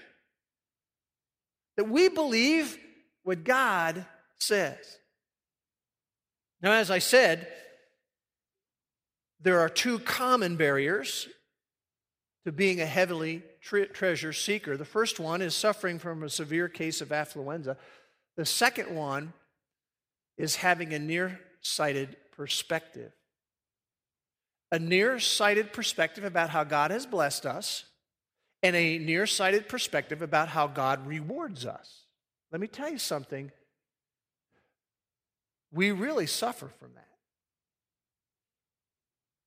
That 1.77 1.89
we 1.89 2.07
believe 2.07 2.77
what 3.23 3.43
God 3.43 4.05
says. 4.37 4.77
Now, 6.61 6.73
as 6.73 6.91
I 6.91 6.99
said, 6.99 7.47
there 9.45 9.59
are 9.59 9.69
two 9.69 9.99
common 9.99 10.55
barriers 10.55 11.29
to 12.45 12.51
being 12.51 12.81
a 12.81 12.85
heavily 12.85 13.43
tre- 13.61 13.85
treasure 13.85 14.33
seeker. 14.33 14.75
The 14.75 14.85
first 14.85 15.19
one 15.19 15.39
is 15.39 15.53
suffering 15.53 15.99
from 15.99 16.23
a 16.23 16.29
severe 16.29 16.67
case 16.67 16.99
of 16.99 17.09
affluenza. 17.09 17.77
The 18.37 18.45
second 18.45 18.95
one 18.95 19.33
is 20.35 20.55
having 20.55 20.95
a 20.95 20.99
nearsighted 20.99 22.17
perspective. 22.35 23.11
A 24.71 24.79
nearsighted 24.79 25.73
perspective 25.73 26.23
about 26.23 26.49
how 26.49 26.63
God 26.63 26.89
has 26.89 27.05
blessed 27.05 27.45
us, 27.45 27.85
and 28.63 28.75
a 28.75 28.97
nearsighted 28.97 29.69
perspective 29.69 30.23
about 30.23 30.49
how 30.49 30.65
God 30.65 31.05
rewards 31.05 31.67
us. 31.67 32.05
Let 32.51 32.59
me 32.59 32.67
tell 32.67 32.89
you 32.89 32.97
something. 32.97 33.51
We 35.71 35.91
really 35.91 36.25
suffer 36.25 36.71
from 36.79 36.95
that. 36.95 37.14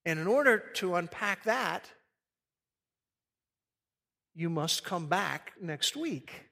And 0.08 0.18
in 0.18 0.26
order 0.26 0.56
to 0.76 0.94
unpack 0.94 1.44
that, 1.44 1.90
you 4.34 4.48
must 4.48 4.82
come 4.82 5.06
back 5.06 5.52
next 5.60 5.96
week. 5.96 6.46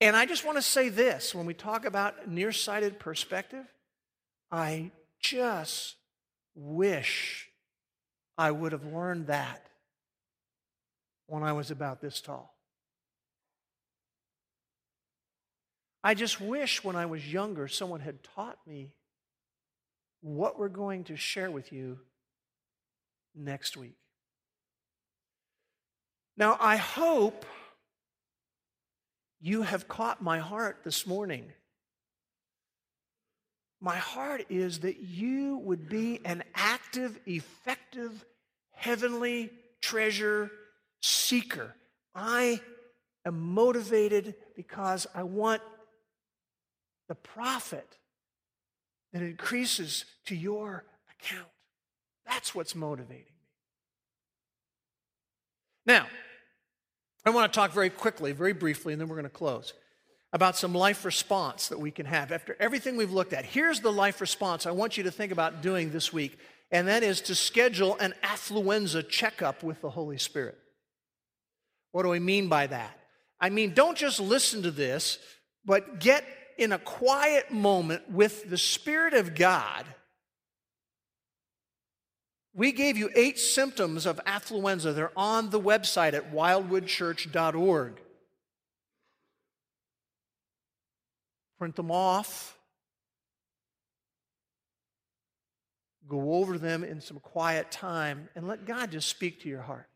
And 0.00 0.14
I 0.14 0.26
just 0.26 0.44
want 0.44 0.58
to 0.58 0.62
say 0.62 0.90
this 0.90 1.34
when 1.34 1.44
we 1.44 1.54
talk 1.54 1.86
about 1.86 2.28
nearsighted 2.28 3.00
perspective, 3.00 3.64
I 4.52 4.92
just 5.20 5.96
wish 6.54 7.48
I 8.38 8.52
would 8.52 8.70
have 8.70 8.84
learned 8.84 9.26
that 9.26 9.66
when 11.26 11.42
I 11.42 11.52
was 11.52 11.72
about 11.72 12.00
this 12.00 12.20
tall. 12.20 12.54
I 16.04 16.14
just 16.14 16.40
wish 16.40 16.84
when 16.84 16.94
I 16.94 17.06
was 17.06 17.32
younger 17.32 17.66
someone 17.66 17.98
had 17.98 18.22
taught 18.22 18.58
me 18.68 18.92
what 20.22 20.58
we're 20.58 20.68
going 20.68 21.04
to 21.04 21.16
share 21.16 21.50
with 21.50 21.72
you 21.72 21.98
next 23.34 23.76
week. 23.76 23.96
Now, 26.36 26.56
I 26.58 26.76
hope 26.76 27.44
you 29.40 29.62
have 29.62 29.88
caught 29.88 30.22
my 30.22 30.38
heart 30.38 30.78
this 30.84 31.06
morning. 31.06 31.52
My 33.80 33.96
heart 33.96 34.46
is 34.48 34.80
that 34.80 35.00
you 35.00 35.58
would 35.58 35.88
be 35.88 36.20
an 36.24 36.44
active, 36.54 37.18
effective, 37.26 38.24
heavenly 38.70 39.50
treasure 39.80 40.50
seeker. 41.00 41.74
I 42.14 42.60
am 43.26 43.40
motivated 43.40 44.36
because 44.54 45.08
I 45.14 45.24
want 45.24 45.62
the 47.08 47.16
profit 47.16 47.98
that 49.12 49.22
increases 49.22 50.04
to 50.26 50.36
your 50.36 50.84
account. 51.18 51.48
That's 52.26 52.54
what's 52.54 52.74
motivating 52.74 53.24
me. 53.24 53.48
Now, 55.86 56.06
I 57.24 57.30
want 57.30 57.52
to 57.52 57.56
talk 57.56 57.72
very 57.72 57.90
quickly, 57.90 58.32
very 58.32 58.52
briefly, 58.52 58.92
and 58.92 59.00
then 59.00 59.08
we're 59.08 59.16
going 59.16 59.24
to 59.24 59.30
close 59.30 59.74
about 60.32 60.56
some 60.56 60.74
life 60.74 61.04
response 61.04 61.68
that 61.68 61.78
we 61.78 61.90
can 61.90 62.06
have. 62.06 62.32
After 62.32 62.56
everything 62.58 62.96
we've 62.96 63.12
looked 63.12 63.32
at, 63.32 63.44
here's 63.44 63.80
the 63.80 63.92
life 63.92 64.20
response 64.20 64.66
I 64.66 64.70
want 64.70 64.96
you 64.96 65.04
to 65.04 65.10
think 65.10 65.30
about 65.30 65.62
doing 65.62 65.90
this 65.90 66.12
week, 66.12 66.38
and 66.70 66.88
that 66.88 67.02
is 67.02 67.20
to 67.22 67.34
schedule 67.34 67.96
an 67.98 68.14
affluenza 68.24 69.06
checkup 69.06 69.62
with 69.62 69.80
the 69.82 69.90
Holy 69.90 70.18
Spirit. 70.18 70.58
What 71.92 72.04
do 72.04 72.12
I 72.14 72.18
mean 72.18 72.48
by 72.48 72.66
that? 72.66 72.98
I 73.38 73.50
mean, 73.50 73.74
don't 73.74 73.98
just 73.98 74.20
listen 74.20 74.62
to 74.62 74.70
this, 74.70 75.18
but 75.64 76.00
get 76.00 76.24
in 76.58 76.72
a 76.72 76.78
quiet 76.78 77.50
moment 77.50 78.10
with 78.10 78.48
the 78.48 78.58
Spirit 78.58 79.14
of 79.14 79.34
God, 79.34 79.86
we 82.54 82.72
gave 82.72 82.96
you 82.96 83.10
eight 83.14 83.38
symptoms 83.38 84.04
of 84.04 84.20
affluenza. 84.26 84.94
They're 84.94 85.16
on 85.16 85.50
the 85.50 85.60
website 85.60 86.12
at 86.12 86.32
wildwoodchurch.org. 86.32 88.00
Print 91.58 91.76
them 91.76 91.90
off. 91.90 92.58
Go 96.08 96.34
over 96.34 96.58
them 96.58 96.84
in 96.84 97.00
some 97.00 97.20
quiet 97.20 97.70
time 97.70 98.28
and 98.34 98.46
let 98.46 98.66
God 98.66 98.90
just 98.90 99.08
speak 99.08 99.42
to 99.42 99.48
your 99.48 99.62
heart. 99.62 99.88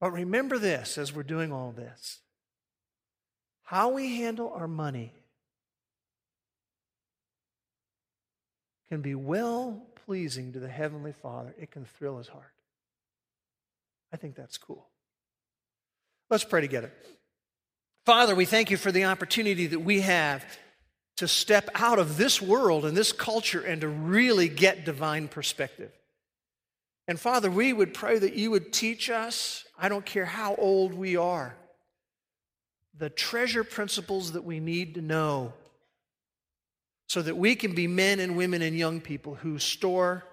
But 0.00 0.10
remember 0.10 0.58
this 0.58 0.98
as 0.98 1.14
we're 1.14 1.22
doing 1.22 1.52
all 1.52 1.72
this 1.72 2.20
how 3.66 3.88
we 3.88 4.16
handle 4.16 4.52
our 4.54 4.68
money 4.68 5.12
can 8.88 9.02
be 9.02 9.16
well 9.16 9.82
pleasing 10.06 10.52
to 10.52 10.60
the 10.60 10.68
Heavenly 10.68 11.12
Father. 11.12 11.52
It 11.58 11.72
can 11.72 11.84
thrill 11.84 12.18
his 12.18 12.28
heart. 12.28 12.52
I 14.12 14.16
think 14.18 14.36
that's 14.36 14.56
cool. 14.56 14.86
Let's 16.30 16.44
pray 16.44 16.60
together. 16.60 16.92
Father, 18.04 18.36
we 18.36 18.44
thank 18.44 18.70
you 18.70 18.76
for 18.76 18.92
the 18.92 19.06
opportunity 19.06 19.66
that 19.66 19.80
we 19.80 20.00
have 20.02 20.44
to 21.16 21.26
step 21.26 21.68
out 21.74 21.98
of 21.98 22.16
this 22.16 22.40
world 22.40 22.84
and 22.84 22.96
this 22.96 23.10
culture 23.10 23.62
and 23.62 23.80
to 23.80 23.88
really 23.88 24.48
get 24.48 24.84
divine 24.84 25.26
perspective. 25.26 25.90
And 27.08 27.18
Father, 27.18 27.50
we 27.50 27.72
would 27.72 27.94
pray 27.94 28.16
that 28.16 28.34
you 28.34 28.52
would 28.52 28.72
teach 28.72 29.10
us, 29.10 29.64
I 29.76 29.88
don't 29.88 30.06
care 30.06 30.24
how 30.24 30.54
old 30.54 30.94
we 30.94 31.16
are, 31.16 31.56
the 32.98 33.10
treasure 33.10 33.64
principles 33.64 34.32
that 34.32 34.44
we 34.44 34.60
need 34.60 34.94
to 34.94 35.02
know 35.02 35.52
so 37.08 37.22
that 37.22 37.36
we 37.36 37.54
can 37.54 37.74
be 37.74 37.86
men 37.86 38.20
and 38.20 38.36
women 38.36 38.62
and 38.62 38.76
young 38.76 39.00
people 39.00 39.34
who 39.34 39.58
store 39.58 40.24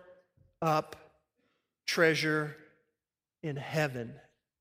up 0.62 0.96
treasure 1.86 2.56
in 3.42 3.56
heaven 3.56 4.14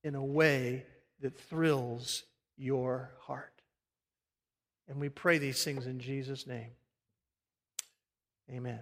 in 0.03 0.15
a 0.15 0.23
way 0.23 0.85
that 1.21 1.37
thrills 1.37 2.23
your 2.57 3.11
heart. 3.21 3.61
And 4.87 4.99
we 4.99 5.09
pray 5.09 5.37
these 5.37 5.63
things 5.63 5.87
in 5.87 5.99
Jesus' 5.99 6.45
name. 6.45 6.71
Amen. 8.51 8.81